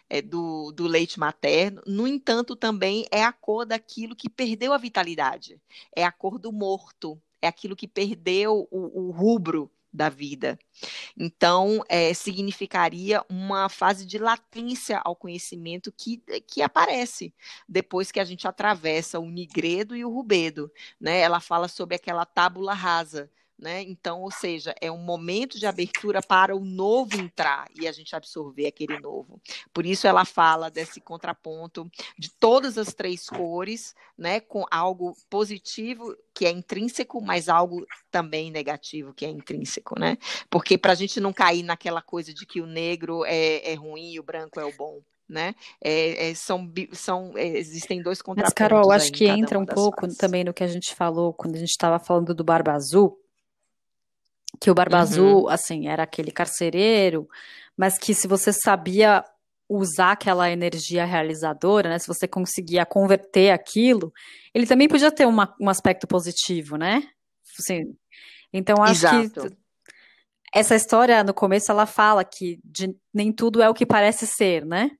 [0.09, 1.83] é, do, do leite materno.
[1.87, 5.61] No entanto, também é a cor daquilo que perdeu a vitalidade.
[5.95, 7.21] É a cor do morto.
[7.43, 10.59] É aquilo que perdeu o, o rubro da vida.
[11.19, 17.35] Então, é, significaria uma fase de latência ao conhecimento que, que aparece
[17.69, 20.71] depois que a gente atravessa o nigredo e o rubedo.
[21.01, 21.21] Né?
[21.21, 23.83] Ela fala sobre aquela tábula rasa, né?
[23.83, 28.14] Então, ou seja, é um momento de abertura para o novo entrar e a gente
[28.14, 29.40] absorver aquele novo.
[29.73, 36.16] Por isso ela fala desse contraponto de todas as três cores, né, com algo positivo
[36.35, 40.19] que é intrínseco, mas algo também negativo que é intrínseco, né?
[40.51, 44.12] Porque para a gente não cair naquela coisa de que o negro é, é ruim
[44.12, 45.55] e o branco é o bom né?
[45.83, 48.55] É, é, são, são é, existem dois contrapontos.
[48.57, 51.59] Mas, Carol, acho que entra um pouco também no que a gente falou quando a
[51.59, 53.19] gente estava falando do Barba Azul,
[54.61, 55.49] que o Barba Azul, uhum.
[55.49, 57.29] assim, era aquele carcereiro,
[57.77, 59.25] mas que se você sabia
[59.69, 64.12] usar aquela energia realizadora, né, se você conseguia converter aquilo,
[64.55, 67.03] ele também podia ter uma, um aspecto positivo, né?
[67.59, 67.97] Assim,
[68.53, 69.49] então, acho Exato.
[69.49, 69.57] que
[70.55, 74.64] essa história, no começo, ela fala que de, nem tudo é o que parece ser,
[74.64, 74.90] né?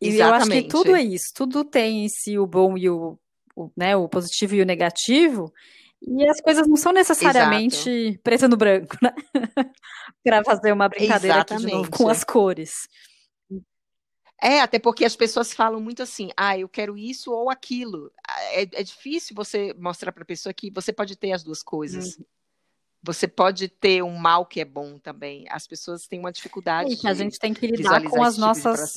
[0.00, 0.20] E Exatamente.
[0.20, 3.18] eu acho que tudo é isso, tudo tem em si o bom e o,
[3.54, 5.50] o, né, o positivo e o negativo,
[6.02, 8.20] e as coisas não são necessariamente Exato.
[8.22, 9.14] preto no branco, né?
[10.22, 12.88] para fazer uma brincadeira aqui de novo com as cores.
[14.40, 18.12] É, até porque as pessoas falam muito assim, ah, eu quero isso ou aquilo.
[18.52, 22.18] É, é difícil você mostrar para a pessoa que você pode ter as duas coisas.
[22.18, 22.24] Hum.
[23.02, 25.46] Você pode ter um mal que é bom também.
[25.48, 26.92] As pessoas têm uma dificuldade.
[26.92, 28.96] E que a gente tem que lidar com as tipo nossas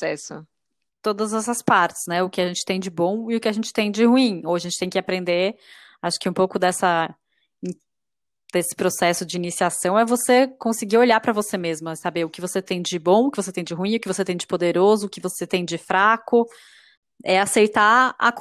[1.01, 2.21] todas essas partes, né?
[2.21, 4.41] O que a gente tem de bom e o que a gente tem de ruim.
[4.45, 5.55] Ou a gente tem que aprender
[6.01, 7.13] Acho que um pouco dessa
[8.51, 12.61] desse processo de iniciação é você conseguir olhar para você mesma, saber o que você
[12.61, 15.05] tem de bom, o que você tem de ruim, o que você tem de poderoso,
[15.05, 16.47] o que você tem de fraco.
[17.23, 18.33] É aceitar a,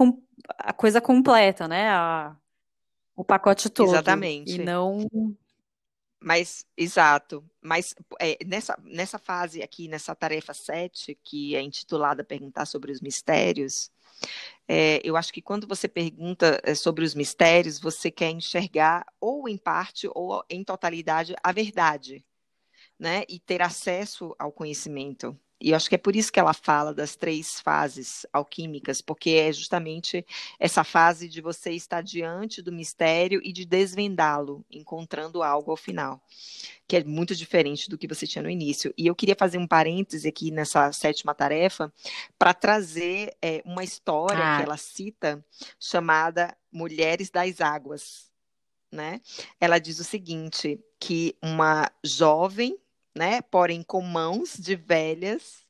[0.59, 1.91] a coisa completa, né?
[1.91, 2.35] A,
[3.15, 3.91] o pacote todo.
[3.91, 4.55] Exatamente.
[4.55, 5.07] E não.
[6.21, 7.45] Mas, exato.
[7.61, 13.01] Mas é, nessa, nessa fase aqui, nessa tarefa 7, que é intitulada Perguntar sobre os
[13.01, 13.91] Mistérios,
[14.69, 19.49] é, eu acho que quando você pergunta é, sobre os mistérios, você quer enxergar ou
[19.49, 22.25] em parte ou em totalidade a verdade,
[22.99, 23.25] né?
[23.29, 25.39] E ter acesso ao conhecimento.
[25.61, 29.31] E eu acho que é por isso que ela fala das três fases alquímicas, porque
[29.31, 30.25] é justamente
[30.59, 36.23] essa fase de você estar diante do mistério e de desvendá-lo, encontrando algo ao final,
[36.87, 38.95] que é muito diferente do que você tinha no início.
[38.97, 41.93] E eu queria fazer um parêntese aqui nessa sétima tarefa
[42.39, 44.57] para trazer é, uma história ah.
[44.59, 45.45] que ela cita
[45.81, 48.31] chamada Mulheres das Águas.
[48.93, 49.21] Né?
[49.61, 52.79] Ela diz o seguinte: que uma jovem
[53.15, 53.41] né?
[53.43, 55.63] Porém, com mãos de velhas,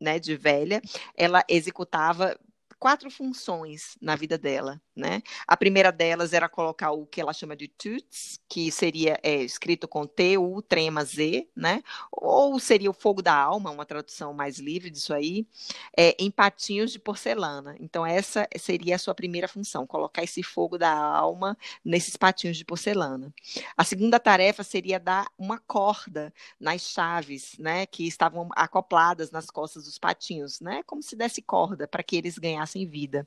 [0.00, 0.18] né?
[0.18, 0.80] De velha,
[1.16, 2.38] ela executava
[2.78, 5.22] quatro funções na vida dela, né?
[5.46, 9.88] A primeira delas era colocar o que ela chama de tuts, que seria é, escrito
[9.88, 11.82] com T, U, trema, Z, né?
[12.12, 15.46] Ou seria o fogo da alma, uma tradução mais livre disso aí,
[15.96, 17.76] é, em patinhos de porcelana.
[17.80, 22.64] Então, essa seria a sua primeira função, colocar esse fogo da alma nesses patinhos de
[22.64, 23.32] porcelana.
[23.76, 27.86] A segunda tarefa seria dar uma corda nas chaves, né?
[27.86, 30.82] Que estavam acopladas nas costas dos patinhos, né?
[30.86, 33.26] Como se desse corda para que eles ganhassem ganhassem vida.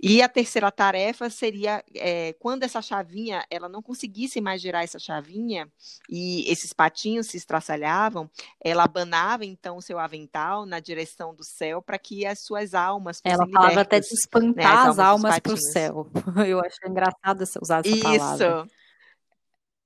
[0.00, 4.98] E a terceira tarefa seria é, quando essa chavinha, ela não conseguisse mais girar essa
[4.98, 5.68] chavinha
[6.08, 8.30] e esses patinhos se estraçalhavam,
[8.62, 13.18] ela abanava então o seu avental na direção do céu para que as suas almas
[13.18, 16.06] fossem Ela falava libertas, até de né, espantar né, as almas para o céu.
[16.48, 18.02] Eu achei engraçado usar essa Isso.
[18.02, 18.66] palavra.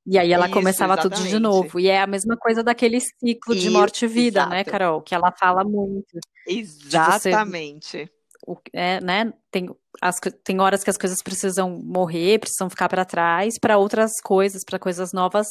[0.07, 1.18] E aí ela Isso, começava exatamente.
[1.18, 1.81] tudo de novo.
[1.81, 5.01] E é a mesma coisa daquele ciclo de morte e vida, né, Carol?
[5.01, 6.18] Que ela fala muito.
[6.47, 8.24] Exatamente o,
[8.72, 9.68] é, né, tem,
[10.00, 14.64] as, tem horas que as coisas precisam morrer, precisam ficar para trás, para outras coisas,
[14.64, 15.46] para coisas novas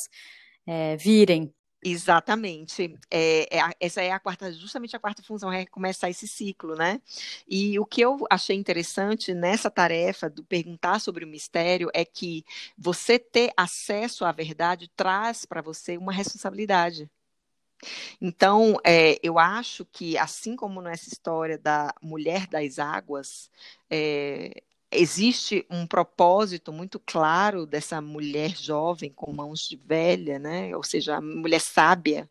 [0.65, 1.53] é, virem.
[1.85, 2.97] Exatamente.
[3.11, 7.01] É, é, essa é a quarta, justamente a quarta função, é começar esse ciclo, né?
[7.47, 12.45] E o que eu achei interessante nessa tarefa do perguntar sobre o mistério é que
[12.77, 17.09] você ter acesso à verdade traz para você uma responsabilidade.
[18.21, 23.49] Então, é, eu acho que, assim como nessa história da mulher das águas,
[23.89, 30.75] é, existe um propósito muito claro dessa mulher jovem com mãos de velha, né?
[30.75, 32.29] Ou seja, a mulher sábia,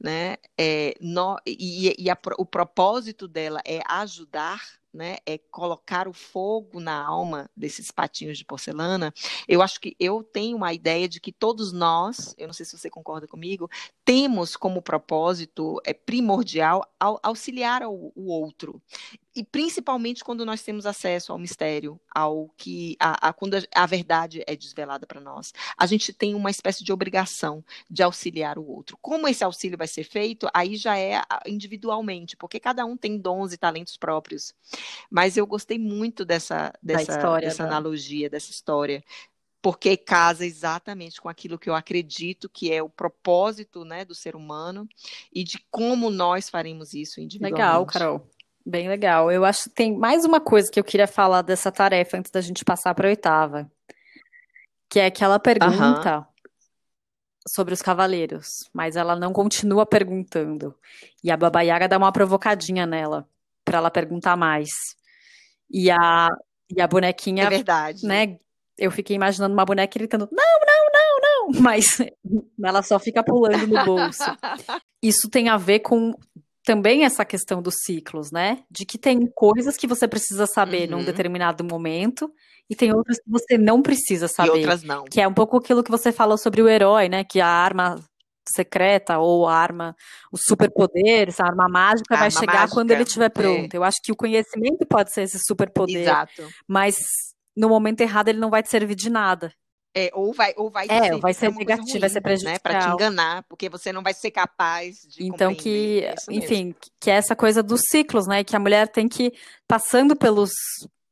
[0.00, 0.36] né?
[0.56, 4.60] É, no, e, e a, o propósito dela é ajudar
[4.96, 9.12] né, é colocar o fogo na alma desses patinhos de porcelana,
[9.46, 12.76] eu acho que eu tenho uma ideia de que todos nós, eu não sei se
[12.76, 13.70] você concorda comigo,
[14.04, 16.82] temos como propósito é, primordial
[17.22, 18.80] auxiliar o outro
[19.36, 24.42] e principalmente quando nós temos acesso ao mistério, ao que a, a quando a, verdade
[24.46, 28.96] é desvelada para nós, a gente tem uma espécie de obrigação de auxiliar o outro.
[29.02, 33.52] Como esse auxílio vai ser feito, aí já é individualmente, porque cada um tem dons
[33.52, 34.54] e talentos próprios.
[35.10, 39.02] Mas eu gostei muito dessa dessa, história, dessa analogia, dessa história,
[39.66, 44.36] porque casa exatamente com aquilo que eu acredito que é o propósito né, do ser
[44.36, 44.88] humano
[45.32, 47.60] e de como nós faremos isso individualmente.
[47.60, 48.30] Legal, Carol.
[48.64, 49.30] Bem legal.
[49.30, 52.40] Eu acho que tem mais uma coisa que eu queria falar dessa tarefa antes da
[52.40, 53.70] gente passar para a oitava,
[54.88, 56.24] que é aquela pergunta uhum.
[57.48, 60.74] sobre os cavaleiros, mas ela não continua perguntando.
[61.22, 63.28] E a Baba Yaga dá uma provocadinha nela,
[63.66, 64.70] para ela perguntar mais.
[65.68, 66.28] E a,
[66.74, 67.44] e a bonequinha.
[67.44, 68.06] É verdade.
[68.06, 68.38] Né,
[68.78, 71.60] eu fiquei imaginando uma boneca gritando: não, não, não, não!
[71.60, 71.98] Mas
[72.62, 74.24] ela só fica pulando no bolso.
[75.02, 76.14] Isso tem a ver com
[76.64, 78.64] também essa questão dos ciclos, né?
[78.70, 80.98] De que tem coisas que você precisa saber uhum.
[80.98, 82.30] num determinado momento
[82.68, 84.48] e tem outras que você não precisa saber.
[84.48, 85.04] E outras não.
[85.04, 87.22] Que é um pouco aquilo que você falou sobre o herói, né?
[87.24, 87.96] Que a arma
[88.54, 89.96] secreta ou a arma,
[90.32, 93.28] o superpoder, essa arma mágica a vai arma chegar mágica, quando ele estiver é.
[93.28, 93.74] pronto.
[93.74, 93.76] É.
[93.76, 96.02] Eu acho que o conhecimento pode ser esse superpoder.
[96.02, 96.48] Exato.
[96.66, 96.98] Mas
[97.56, 99.52] no momento errado ele não vai te servir de nada.
[99.98, 102.52] É, ou vai, ou vai é, ser, vai ser negativo, ruim, vai ser prejudicial.
[102.52, 107.10] Né, para te enganar, porque você não vai ser capaz de Então que, enfim, que
[107.10, 109.32] é essa coisa dos ciclos, né, que a mulher tem que ir
[109.66, 110.50] passando pelos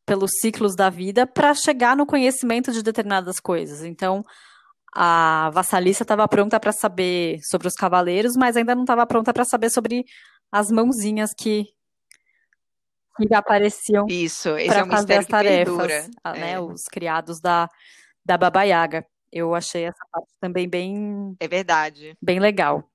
[0.07, 3.83] pelos ciclos da vida para chegar no conhecimento de determinadas coisas.
[3.83, 4.23] Então,
[4.95, 9.45] a vassalissa estava pronta para saber sobre os cavaleiros, mas ainda não estava pronta para
[9.45, 10.05] saber sobre
[10.53, 11.65] as mãozinhas que
[13.17, 14.07] que apareciam
[14.67, 16.61] para é um fazer as tarefas, né, é.
[16.61, 17.69] os criados da
[18.25, 19.05] da Baba Yaga.
[19.31, 21.37] Eu achei essa parte também bem.
[21.41, 22.17] É verdade.
[22.23, 22.89] Bem legal.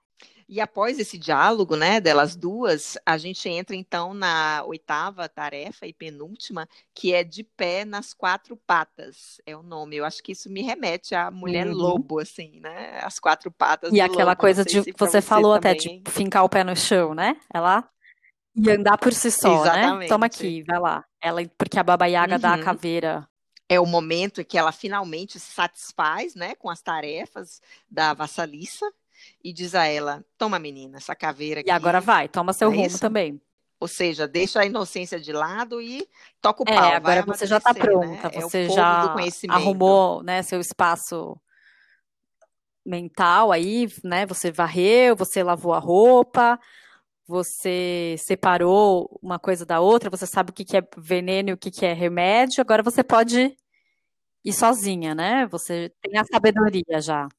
[0.51, 5.93] E após esse diálogo, né, delas duas, a gente entra então na oitava tarefa e
[5.93, 9.39] penúltima, que é de pé nas quatro patas.
[9.45, 9.97] É o nome.
[9.97, 11.75] Eu acho que isso me remete à mulher uhum.
[11.75, 12.99] lobo, assim, né?
[13.03, 13.93] As quatro patas.
[13.93, 14.41] E aquela lobo.
[14.41, 15.71] coisa de você, você falou também...
[15.77, 17.37] até de fincar o pé no chão, né?
[17.53, 17.87] Ela
[18.55, 19.61] e andar por si só, né?
[19.61, 19.99] Exatamente.
[19.99, 20.07] né?
[20.07, 21.05] Toma aqui, vai lá.
[21.21, 22.41] Ela, porque a Baba Yaga uhum.
[22.41, 22.63] dá a uhum.
[22.63, 23.29] caveira
[23.69, 28.91] é o momento em que ela finalmente se satisfaz né, com as tarefas da vassaliça
[29.43, 31.69] e diz a ela: Toma, menina, essa caveira aqui.
[31.69, 32.99] E agora vai, toma seu é rumo isso?
[32.99, 33.41] também.
[33.79, 36.05] Ou seja, deixa a inocência de lado e
[36.41, 36.91] toca o é, pau.
[36.91, 38.41] É, agora você já está pronta, né?
[38.41, 39.15] você é já
[39.47, 41.39] arrumou né, seu espaço
[42.85, 44.25] mental aí, né?
[44.25, 46.59] Você varreu, você lavou a roupa,
[47.25, 51.85] você separou uma coisa da outra, você sabe o que, é veneno e o que,
[51.85, 53.55] é remédio, agora você pode
[54.43, 55.45] ir sozinha, né?
[55.47, 57.29] Você tem a sabedoria já.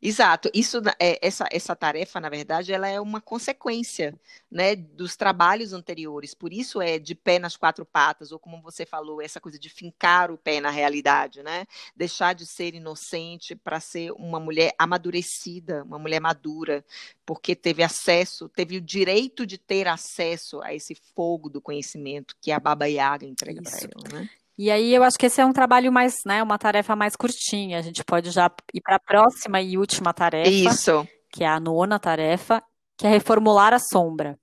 [0.00, 0.50] Exato.
[0.54, 4.18] Isso, é, essa, essa tarefa, na verdade, ela é uma consequência,
[4.50, 6.34] né, dos trabalhos anteriores.
[6.34, 9.68] Por isso é de pé nas quatro patas, ou como você falou, essa coisa de
[9.68, 11.66] fincar o pé na realidade, né?
[11.96, 16.84] Deixar de ser inocente para ser uma mulher amadurecida, uma mulher madura,
[17.26, 22.50] porque teve acesso, teve o direito de ter acesso a esse fogo do conhecimento que
[22.50, 24.30] a Baba Yaga entrega para ela, né?
[24.58, 27.78] E aí eu acho que esse é um trabalho mais, né, uma tarefa mais curtinha.
[27.78, 30.50] A gente pode já ir para a próxima e última tarefa.
[30.50, 31.06] Isso.
[31.30, 32.60] Que é a nona tarefa,
[32.96, 34.36] que é reformular a sombra.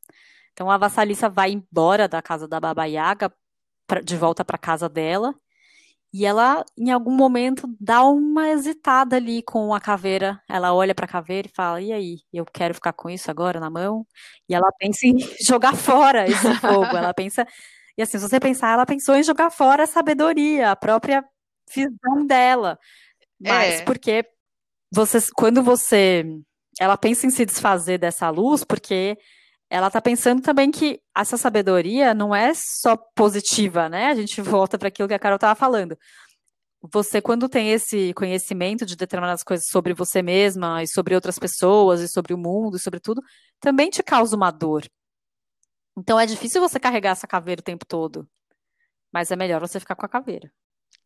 [0.54, 3.30] Então a vassalissa vai embora da casa da Baba Yaga
[3.86, 5.36] pra, de volta para casa dela.
[6.14, 10.42] E ela, em algum momento, dá uma hesitada ali com a caveira.
[10.48, 13.60] Ela olha para a caveira e fala: E aí, eu quero ficar com isso agora
[13.60, 14.08] na mão?
[14.48, 16.86] E ela pensa em jogar fora esse fogo.
[16.86, 17.46] Ela pensa
[17.98, 21.24] e assim, se você pensar, ela pensou em jogar fora a sabedoria, a própria
[21.74, 22.78] visão dela.
[23.40, 23.84] Mas é.
[23.84, 24.26] porque
[24.92, 26.26] você, quando você.
[26.80, 29.18] Ela pensa em se desfazer dessa luz, porque
[29.70, 34.08] ela está pensando também que essa sabedoria não é só positiva, né?
[34.08, 35.98] A gente volta para aquilo que a Carol estava falando.
[36.94, 42.02] Você, quando tem esse conhecimento de determinadas coisas sobre você mesma e sobre outras pessoas
[42.02, 43.22] e sobre o mundo e sobre tudo,
[43.60, 44.84] também te causa uma dor.
[45.98, 48.28] Então é difícil você carregar essa caveira o tempo todo.
[49.12, 50.52] Mas é melhor você ficar com a caveira.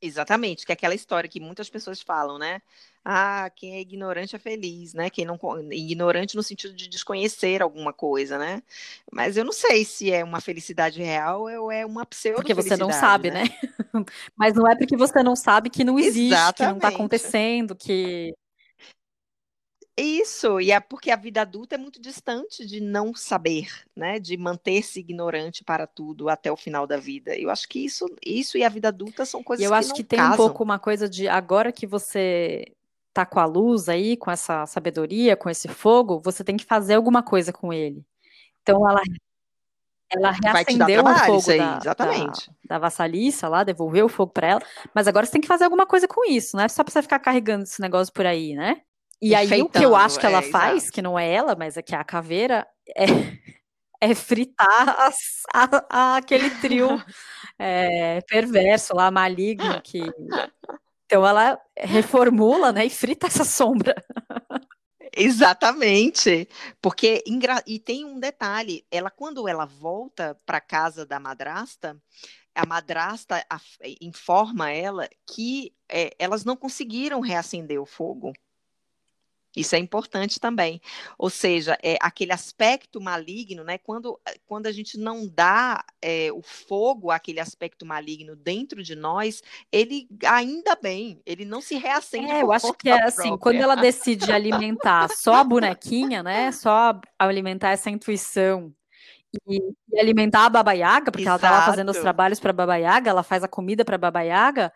[0.02, 2.62] Exatamente, que é aquela história que muitas pessoas falam, né?
[3.04, 5.10] Ah, quem é ignorante é feliz, né?
[5.10, 5.38] Quem não
[5.71, 8.63] ignorante no sentido de desconhecer alguma coisa, né?
[9.12, 12.78] Mas eu não sei se é uma felicidade real ou é uma pseudo Porque você
[12.78, 13.43] não sabe, né?
[13.43, 13.49] né?
[14.38, 16.56] Mas não é porque você não sabe que não existe, Exatamente.
[16.56, 18.34] que não está acontecendo, que
[19.99, 24.19] isso, e é porque a vida adulta é muito distante de não saber, né?
[24.19, 27.35] De manter-se ignorante para tudo até o final da vida.
[27.35, 30.03] Eu acho que isso, isso e a vida adulta são coisas eu que acho que
[30.03, 30.33] tem casam.
[30.33, 32.65] um pouco uma coisa de agora que você
[33.13, 36.93] tá com a luz aí, com essa sabedoria, com esse fogo, você tem que fazer
[36.93, 38.05] alguma coisa com ele.
[38.62, 39.01] Então ela
[40.12, 42.49] ela reacendeu o fogo aí, da, exatamente.
[42.49, 44.62] Da, da vassaliça lá, devolveu o fogo para ela,
[44.93, 47.01] mas agora você tem que fazer alguma coisa com isso, não é só para você
[47.01, 48.81] ficar carregando esse negócio por aí, né?
[49.21, 50.93] E aí o que eu acho que ela é, faz, exato.
[50.93, 53.05] que não é ela, mas é que é a caveira, é,
[54.01, 57.03] é fritar as, a, a, aquele trio
[57.60, 60.01] é, perverso lá, maligno, que...
[61.05, 63.95] Então ela reformula, né, e frita essa sombra.
[65.12, 66.47] Exatamente,
[66.79, 67.23] porque
[67.65, 71.99] e tem um detalhe, ela quando ela volta para casa da madrasta,
[72.53, 73.43] a madrasta
[73.99, 78.34] informa ela que é, elas não conseguiram reacender o fogo.
[79.59, 80.81] Isso é importante também.
[81.17, 83.77] Ou seja, é aquele aspecto maligno, né?
[83.77, 89.43] Quando, quando a gente não dá é, o fogo àquele aspecto maligno dentro de nós,
[89.71, 92.31] ele ainda bem, ele não se reacende.
[92.31, 96.51] É, eu acho que é assim, quando ela decide alimentar só a bonequinha, né?
[96.53, 98.73] Só alimentar essa intuição
[99.47, 101.45] e, e, alimentar a Baba Yaga, porque Exato.
[101.45, 104.21] ela tá lá fazendo os trabalhos para Baba Yaga, ela faz a comida para Baba
[104.21, 104.71] Yaga,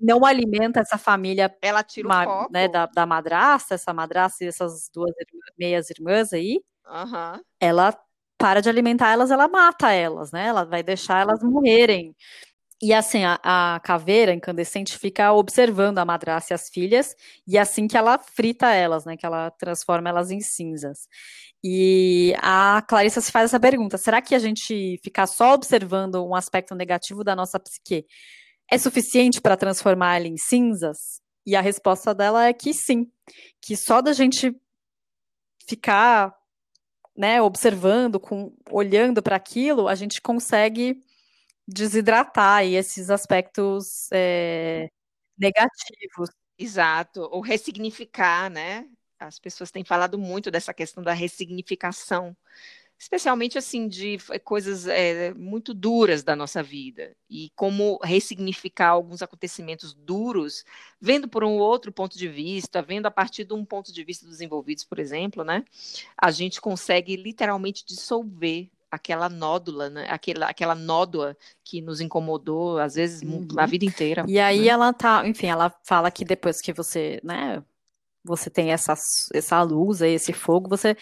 [0.00, 2.52] não alimenta essa família ela tira o foco.
[2.52, 5.12] Né, da, da madrasta, essa madrasta e essas duas
[5.58, 7.40] meias irmãs aí, uhum.
[7.60, 7.96] ela
[8.38, 10.46] para de alimentar elas, ela mata elas, né?
[10.46, 12.16] Ela vai deixar elas morrerem.
[12.82, 17.14] E assim, a, a, caveira incandescente fica observando a madrasta e as filhas,
[17.46, 19.16] e é assim que ela frita elas, né?
[19.18, 21.06] Que ela transforma elas em cinzas.
[21.62, 26.34] E a Clarissa se faz essa pergunta: será que a gente ficar só observando um
[26.34, 28.06] aspecto negativo da nossa psique
[28.70, 31.20] é suficiente para transformar ela em cinzas?
[31.44, 33.10] E a resposta dela é que sim,
[33.60, 34.54] que só da gente
[35.66, 36.34] ficar,
[37.16, 41.00] né, observando, com, olhando para aquilo, a gente consegue
[41.66, 44.88] desidratar esses aspectos é,
[45.38, 46.30] negativos.
[46.58, 48.86] Exato, ou ressignificar, né?
[49.18, 52.36] As pessoas têm falado muito dessa questão da ressignificação
[53.00, 59.94] especialmente assim de coisas é, muito duras da nossa vida e como ressignificar alguns acontecimentos
[59.94, 60.66] duros,
[61.00, 64.26] vendo por um outro ponto de vista, vendo a partir de um ponto de vista
[64.26, 65.64] dos envolvidos, por exemplo, né?
[66.14, 70.06] A gente consegue literalmente dissolver aquela nódula, né?
[70.10, 71.34] aquela, aquela nódoa
[71.64, 73.46] que nos incomodou, às vezes, uhum.
[73.56, 74.26] a vida inteira.
[74.28, 74.66] E aí né?
[74.66, 77.62] ela tá, enfim, ela fala que depois que você, né,
[78.22, 78.92] você tem essa,
[79.32, 80.94] essa luz esse fogo, você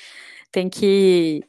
[0.53, 1.43] tem que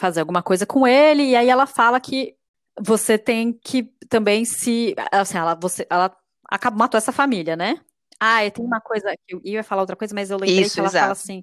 [0.00, 2.34] fazer alguma coisa com ele, e aí ela fala que
[2.80, 4.94] você tem que também se.
[5.12, 6.16] Assim, ela, você, ela
[6.48, 7.80] acaba, matou essa família, né?
[8.18, 10.80] Ah, e tem uma coisa, eu ia falar outra coisa, mas eu lembrei Isso, que
[10.80, 11.02] ela exato.
[11.02, 11.42] fala assim,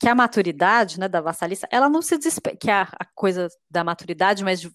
[0.00, 2.56] que a maturidade, né, da vassalista, ela não se despe...
[2.56, 4.70] que a, a coisa da maturidade, mas de,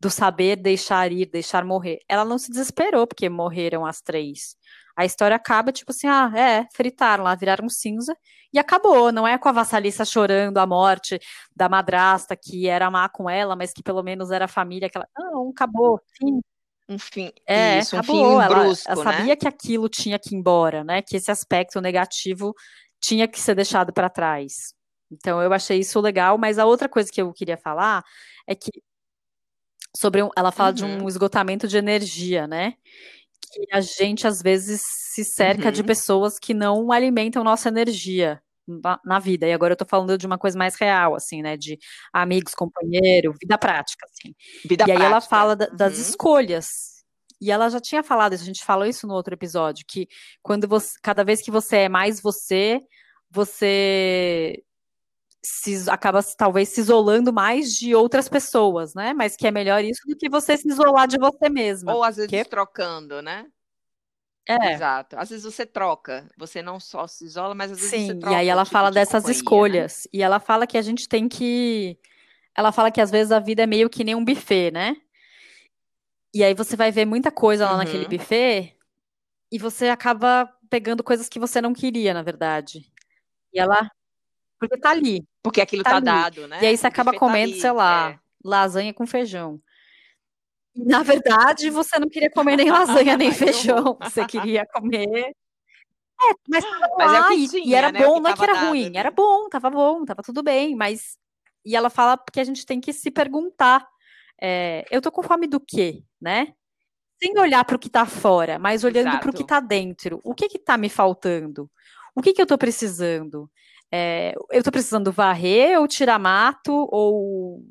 [0.00, 1.98] do saber deixar ir, deixar morrer.
[2.08, 4.56] Ela não se desesperou porque morreram as três.
[4.96, 8.16] A história acaba tipo assim, ah, é, fritaram lá, viraram cinza
[8.52, 9.10] e acabou.
[9.12, 11.18] Não é com a vassalissa chorando a morte
[11.54, 14.96] da madrasta que era má com ela, mas que pelo menos era a família que
[14.98, 15.08] ela.
[15.18, 16.00] Não, acabou.
[16.18, 16.40] Fim.
[16.88, 18.40] Um fim, É, isso, um acabou.
[18.40, 19.12] fim Ela, brusco, ela né?
[19.18, 21.00] sabia que aquilo tinha que ir embora, né?
[21.00, 22.54] Que esse aspecto negativo
[23.00, 24.74] tinha que ser deixado para trás.
[25.10, 28.02] Então eu achei isso legal, mas a outra coisa que eu queria falar
[28.46, 28.70] é que
[29.96, 31.08] sobre um- ela fala de um Uhum.
[31.08, 32.74] esgotamento de energia, né?
[33.52, 35.86] Que a gente às vezes se cerca de Uhum.
[35.86, 39.46] pessoas que não alimentam nossa energia na, na vida.
[39.46, 41.56] E agora eu tô falando de uma coisa mais real, assim, né?
[41.56, 41.78] De
[42.12, 44.34] amigos, companheiro, vida prática, assim.
[44.64, 45.28] Vida E aí ela prática.
[45.30, 46.02] fala da- das Uhum.
[46.02, 46.66] escolhas.
[47.40, 50.06] E ela já tinha falado isso, a gente falou isso no outro episódio, que
[50.40, 52.80] quando você, cada vez que você é mais você,
[53.30, 54.62] você
[55.44, 59.12] se acaba se- talvez se isolando mais de outras pessoas, né?
[59.12, 61.92] Mas que é melhor isso do que você se isolar de você mesma.
[61.94, 63.46] Ou às vezes Que- trocando, né?
[64.48, 65.16] É, Exato.
[65.18, 66.28] Às vezes você troca.
[66.36, 68.18] Você não só se isola, mas às vezes você sim.
[68.18, 69.30] troca E aí ela tipo fala de dessas né?
[69.32, 70.08] escolhas.
[70.12, 71.96] E ela fala que a gente tem que.
[72.56, 74.96] Ela fala que às vezes a vida é meio que nem um buffet, né?
[76.34, 78.10] E aí você vai ver muita coisa lá naquele Uhum.
[78.10, 78.76] buffet
[79.50, 82.90] e você acaba pegando coisas que você não queria, na verdade.
[83.52, 83.88] E ela.
[84.58, 85.24] Porque tá ali.
[85.42, 86.58] Porque aquilo Tá tá dado, né?
[86.62, 88.18] E aí você acaba tá comendo, sei lá, é.
[88.44, 89.60] lasanha com feijão.
[90.74, 93.98] Na verdade, você não queria comer nem lasanha nem feijão.
[94.00, 95.34] Você queria comer.
[96.24, 98.00] É, mas tava Mas é o lá que e, e tinha, era né?
[98.00, 98.96] É bom, não é que era dado ruim, ali.
[98.96, 101.18] era bom, tava bom, tava tudo bem, mas.
[101.64, 103.86] E ela fala que a gente tem que se perguntar:
[104.40, 106.54] é, eu tô com fome do quê, né?
[107.22, 110.20] Sem olhar para o que tá fora, mas olhando para o que tá dentro.
[110.24, 111.70] O que que tá me faltando?
[112.14, 113.50] O que que eu tô precisando?
[113.92, 117.62] É, eu tô precisando varrer ou tirar mato ou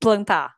[0.00, 0.54] plantar?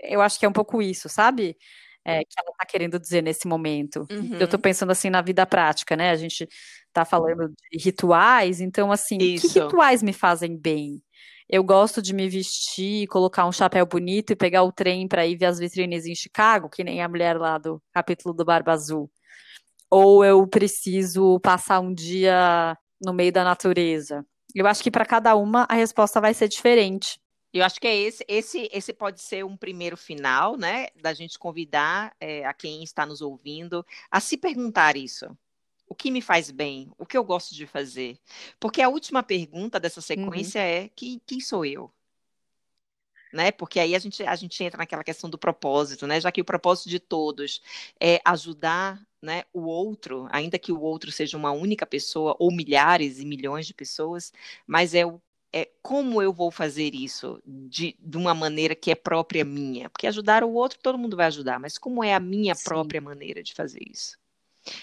[0.00, 1.56] Eu acho que é um pouco isso, sabe?
[2.04, 4.06] É, que ela tá querendo dizer nesse momento.
[4.40, 4.62] Eu tô Uhum.
[4.62, 6.10] pensando assim na vida prática, né?
[6.10, 6.48] A gente
[6.92, 9.60] tá falando de rituais, então assim, que Isso.
[9.60, 11.02] rituais me fazem bem?
[11.48, 15.36] Eu gosto de me vestir, colocar um chapéu bonito e pegar o trem para ir
[15.36, 19.10] ver as vitrines em Chicago, que nem a mulher lá do capítulo do Barba Azul.
[19.90, 24.24] Ou eu preciso passar um dia no meio da natureza.
[24.54, 27.18] Eu acho que para cada uma a resposta vai ser diferente.
[27.52, 30.88] Eu acho que é esse, esse, esse pode ser um primeiro final, né?
[30.96, 35.26] Da gente convidar é, a quem está nos ouvindo a se perguntar isso.
[35.86, 36.90] O que me faz bem?
[36.98, 38.18] O que eu gosto de fazer?
[38.58, 40.54] Porque a última pergunta dessa Uhum.
[40.54, 41.92] sequência é: quem, quem sou eu?
[43.32, 43.50] Né?
[43.50, 46.20] Porque aí a gente, a gente entra naquela questão do propósito, né?
[46.20, 47.62] Já que o propósito de todos
[48.00, 53.20] é ajudar né, o outro, ainda que o outro seja uma única pessoa ou milhares
[53.20, 54.32] e milhões de pessoas,
[54.66, 55.20] mas é o
[55.54, 59.90] é como eu vou fazer isso de, de uma maneira que é própria minha.
[59.90, 62.64] Porque ajudar o outro, todo mundo vai ajudar, mas como é a minha Sim.
[62.64, 64.16] própria maneira de fazer isso?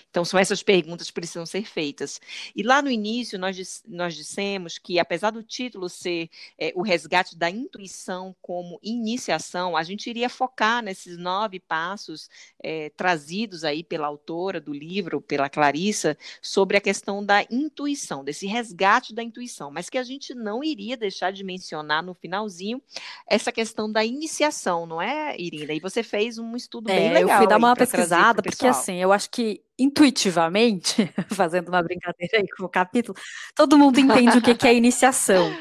[0.10, 2.20] Então, são essas perguntas que precisam ser feitas.
[2.56, 7.38] E lá no início, nós, nós dissemos que, apesar do título ser é, o resgate
[7.38, 12.30] da intuição como iniciação, a gente iria focar nesses nove passos
[12.62, 18.48] é, trazidos aí pela autora do livro, pela Clarissa, sobre a questão da intuição, desse
[18.48, 22.82] resgate da intuição, mas que a gente não iria deixar de mencionar no finalzinho
[23.28, 25.74] essa questão da iniciação, não é, Irina?
[25.74, 28.98] E você fez um estudo bem É, legal eu fui dar uma pesquisada, porque assim,
[28.98, 33.18] eu acho que intuitivamente, fazendo uma brincadeira aí com o capítulo,
[33.56, 35.52] todo mundo entende o que que é iniciação.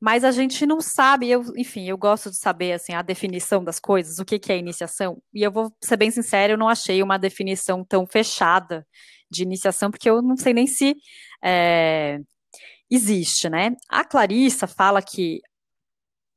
[0.00, 3.78] Mas a gente não sabe, eu, enfim, eu gosto de saber assim a definição das
[3.78, 5.22] coisas, o que que é iniciação.
[5.32, 8.86] E eu vou ser bem sincera, eu não achei uma definição tão fechada
[9.30, 10.96] de iniciação, porque eu não sei nem se
[11.42, 12.18] é,
[12.90, 13.76] existe, né?
[13.88, 15.40] A Clarissa fala que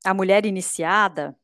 [0.06, 1.36] a mulher iniciada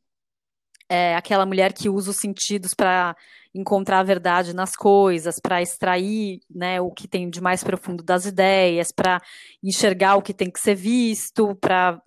[0.87, 3.15] é aquela mulher que usa os sentidos para
[3.53, 8.25] encontrar a verdade nas coisas, para extrair né, o que tem de mais profundo das
[8.25, 9.21] ideias, para
[9.63, 12.01] enxergar o que tem que ser visto, para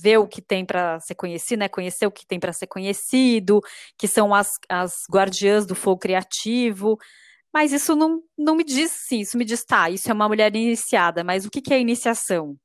[0.00, 3.60] ver o que tem para ser conhecido, né, conhecer o que tem para ser conhecido,
[3.96, 6.98] que são as, as guardiãs do fogo criativo.
[7.52, 10.54] Mas isso não, não me diz, sim, isso me diz, tá, isso é uma mulher
[10.56, 12.56] iniciada, mas o que, que é iniciação?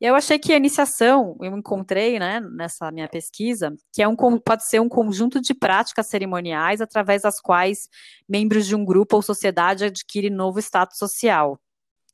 [0.00, 4.14] E eu achei que a iniciação, eu encontrei, né, nessa minha pesquisa, que é um,
[4.14, 7.88] pode ser um conjunto de práticas cerimoniais através das quais
[8.28, 11.58] membros de um grupo ou sociedade adquirem novo status social.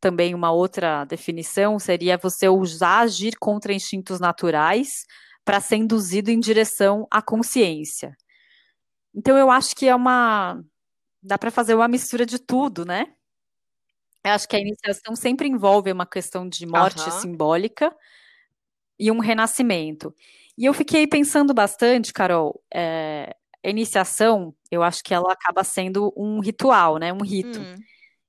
[0.01, 5.05] Também uma outra definição seria você usar agir contra instintos naturais
[5.45, 8.17] para ser induzido em direção à consciência.
[9.15, 10.63] Então eu acho que é uma
[11.23, 13.07] dá para fazer uma mistura de tudo, né?
[14.25, 17.21] Eu acho que a iniciação sempre envolve uma questão de morte Aham.
[17.21, 17.95] simbólica
[18.99, 20.15] e um renascimento.
[20.57, 26.13] E eu fiquei pensando bastante, Carol, é, a iniciação, eu acho que ela acaba sendo
[26.17, 27.13] um ritual, né?
[27.13, 27.61] Um rito.
[27.61, 27.75] Hum.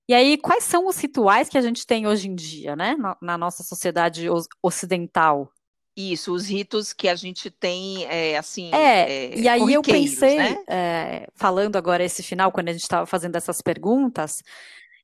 [0.08, 2.96] E aí, quais são os rituais que a gente tem hoje em dia, né?
[2.96, 4.28] Na, na nossa sociedade
[4.62, 5.52] ocidental?
[5.96, 8.72] Isso, os ritos que a gente tem, é, assim.
[8.74, 11.28] É, é, e aí eu pensei, né?
[11.36, 14.42] falando agora esse final, quando a gente estava fazendo essas perguntas,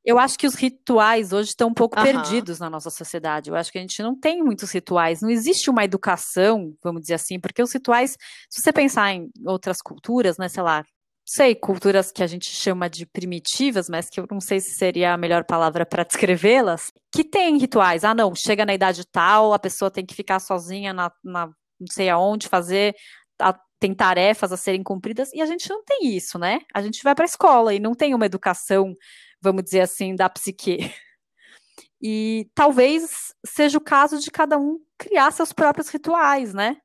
[0.10, 2.06] eu acho que os rituais hoje estão um pouco Aham.
[2.06, 3.50] perdidos na nossa sociedade.
[3.50, 7.14] Eu acho que a gente não tem muitos rituais, não existe uma educação, vamos dizer
[7.16, 8.16] assim, porque os rituais,
[8.50, 10.84] se você pensar em outras culturas, né, sei lá,
[11.26, 15.14] sei, culturas que a gente chama de primitivas, mas que eu não sei se seria
[15.14, 18.04] a melhor palavra para descrevê-las, que tem rituais.
[18.04, 21.46] Ah, não, chega na idade tal, a pessoa tem que ficar sozinha na, na
[21.80, 22.96] não sei aonde, fazer,
[23.40, 26.60] a- tem tarefas a serem cumpridas, e a gente não tem isso, né?
[26.74, 28.94] A gente vai para a escola e não tem uma educação,
[29.42, 30.78] vamos dizer assim, da psique.
[32.02, 36.78] E talvez seja o caso de cada um criar seus próprios rituais, né?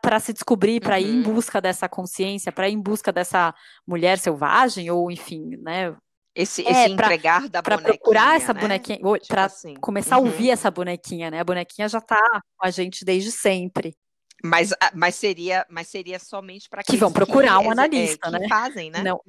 [0.00, 1.22] Para se descobrir, para ir em Uhum.
[1.22, 3.54] busca dessa consciência, para ir em busca dessa
[3.86, 5.96] mulher selvagem, ou enfim, né?
[6.34, 8.60] Esse, É, esse pra- entregar da Para bonequinha, procurar essa né?
[8.60, 9.74] bonequinha, Tipo para assim.
[9.80, 10.24] começar a Uhum.
[10.24, 11.38] ouvir essa bonequinha, né?
[11.38, 12.20] A bonequinha já tá
[12.56, 13.96] com a gente desde sempre.
[14.42, 18.48] Mas, ah, mas seria, mas seria somente para Que vão procurar um analista, que né?
[18.48, 19.02] fazem, né?
[19.04, 19.20] Não,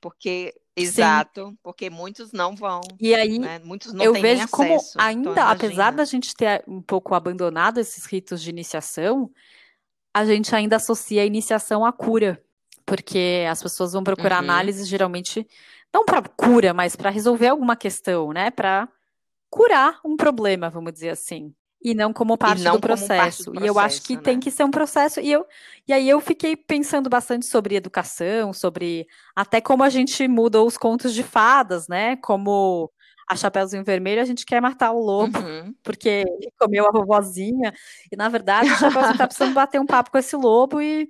[0.00, 3.58] Porque, exato, porque muitos não vão, e aí né?
[3.64, 4.90] Muitos não eu têm vejo como acesso.
[4.92, 5.92] Então, ainda, apesar imagina.
[5.92, 9.30] da gente ter um pouco abandonado esses ritos de iniciação,
[10.14, 12.42] a gente ainda associa a iniciação à cura,
[12.86, 14.44] porque as pessoas vão procurar Uhum.
[14.44, 15.46] análise geralmente
[15.92, 18.50] não para cura, mas para resolver alguma questão, né?
[18.50, 18.88] Para
[19.50, 21.52] curar um problema, vamos dizer assim.
[21.82, 23.50] E não como parte, não do, como parte processo.
[23.52, 24.40] do E eu acho que processo, tem né?
[24.42, 25.20] que ser um processo.
[25.20, 25.46] E, eu,
[25.86, 30.76] e aí eu fiquei pensando bastante sobre educação, sobre até como a gente muda os
[30.76, 32.16] contos de fadas, né?
[32.16, 32.90] Como
[33.30, 35.74] a Chapeuzinho Vermelho, a gente quer matar o lobo Uhum.
[35.84, 37.72] porque ele comeu a vovozinha.
[38.10, 41.08] E na verdade, o Chapeuzinho tá precisando bater um papo com esse lobo e,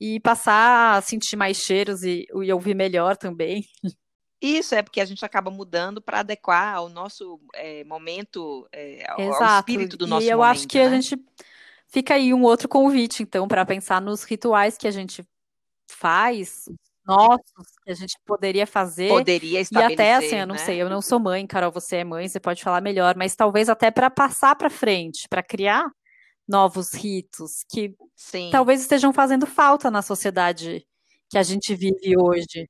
[0.00, 3.64] e passar a sentir mais cheiros e, e ouvir melhor também.
[4.40, 9.58] Isso é porque a gente acaba mudando para adequar ao nosso é, momento, é, ao,
[9.58, 11.00] espírito do e nosso eu momento, acho que a né?
[11.00, 11.20] gente
[11.88, 15.26] fica aí um outro convite, então, para pensar nos rituais que a gente
[15.90, 16.66] faz,
[17.08, 19.08] nossos, que a gente poderia fazer.
[19.08, 20.60] Poderia E estabelecer, até assim, eu não né?
[20.60, 23.68] sei, eu não sou mãe, Carol, você é mãe, você pode falar melhor, mas talvez
[23.68, 25.90] até para passar para frente, para criar
[26.46, 28.50] novos ritos que Sim.
[28.52, 30.86] talvez estejam fazendo falta na sociedade
[31.30, 32.68] que a gente vive hoje.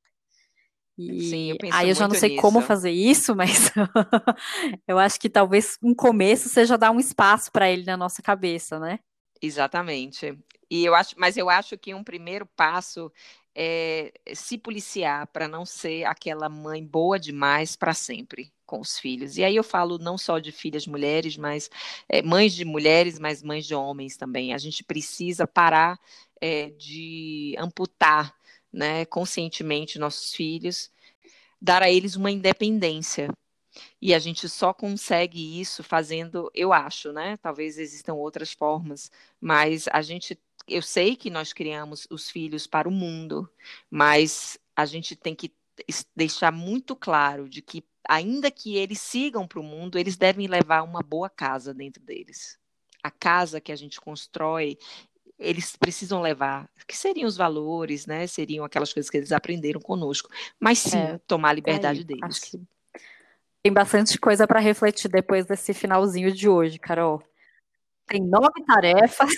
[0.98, 2.66] E Sim, eu aí eu já não sei como nisso.
[2.66, 3.70] fazer isso, mas
[4.86, 8.78] eu acho que talvez um começo seja dar um espaço para ele na nossa cabeça,
[8.78, 9.00] né?
[9.40, 10.36] Exatamente.
[10.70, 13.12] E eu acho, mas eu acho que um primeiro passo
[13.54, 19.38] é se policiar para não ser aquela mãe boa demais para sempre com os filhos.
[19.38, 21.70] E aí eu falo não só de filhas mulheres, mas
[22.08, 24.52] é, mães de mulheres, mas mães de homens também.
[24.52, 25.98] A gente precisa parar
[26.40, 28.34] é, de amputar,
[28.72, 30.90] né, conscientemente nossos filhos,
[31.60, 33.30] dar a eles uma independência.
[34.00, 37.36] E a gente só consegue isso fazendo, eu acho, né?
[37.36, 39.10] Talvez existam outras formas,
[39.40, 43.48] mas a gente, eu sei que nós criamos os filhos para o mundo,
[43.90, 45.52] mas a gente tem que
[46.14, 50.82] deixar muito claro de que, ainda que eles sigam para o mundo, eles devem levar
[50.82, 52.58] uma boa casa dentro deles.
[53.02, 54.76] A casa que a gente constrói,
[55.38, 58.26] eles precisam levar, que seriam os valores, né?
[58.26, 60.28] Seriam aquelas coisas que eles aprenderam conosco,
[60.58, 62.52] mas sim É, tomar a Aí, liberdade acho deles.
[63.62, 67.22] tem bastante coisa para refletir depois desse finalzinho de hoje, Carol.
[68.06, 69.30] Tem nove tarefas,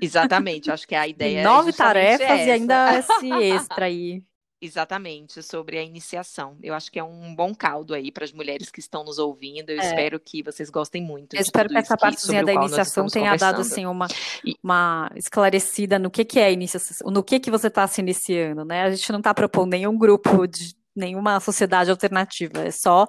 [0.00, 2.50] Exatamente, acho que a tem ideia é nove justamente tarefas e essa.
[2.50, 4.22] ainda esse extra aí.
[4.60, 6.56] Exatamente, sobre a iniciação.
[6.60, 9.70] Eu acho que é um bom caldo aí para as mulheres que estão nos ouvindo.
[9.70, 9.86] Eu É.
[9.86, 13.86] espero que vocês gostem muito Eu espero que essa partezinha da iniciação tenha dado assim
[13.86, 14.08] uma,
[14.62, 18.64] uma esclarecida no que, que é a iniciação, no que, que você está se iniciando,
[18.64, 18.82] né?
[18.82, 23.06] A gente não está propondo nenhum grupo de nenhuma sociedade alternativa, é só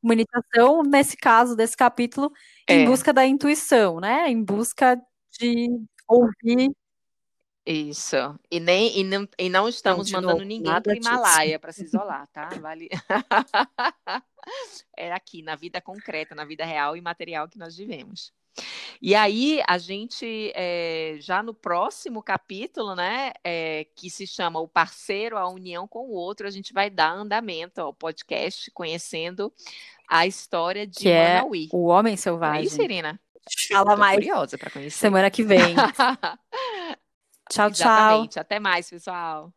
[0.00, 2.30] uma iniciação, nesse caso, desse capítulo,
[2.68, 4.28] em É, busca da intuição, né?
[4.28, 4.96] Em busca
[5.40, 5.68] de
[6.08, 6.70] ouvir.
[7.66, 8.16] Isso.
[8.50, 10.96] E, nem, e, não, e não estamos mandando novo, ninguém para o.
[10.96, 12.48] Himalaia para se isolar, tá?
[12.60, 12.88] Vale.
[14.96, 18.32] É aqui, na vida concreta, na vida real e material que nós vivemos.
[19.00, 24.66] E aí, a gente, é, já no próximo capítulo, né, é, que se chama O
[24.66, 29.52] Parceiro, a União com o Outro, a gente vai dar andamento ao podcast conhecendo
[30.08, 31.68] a história de Que é Manauí.
[31.72, 32.84] o Homem é isso, Selvagem.
[32.84, 33.20] Irina?
[33.70, 34.98] Fala Tô mais curiosa para conhecer.
[34.98, 35.74] semana que vem.
[37.52, 37.86] Tchau, tchau.
[37.86, 38.38] Exatamente.
[38.38, 39.52] Até mais, pessoal.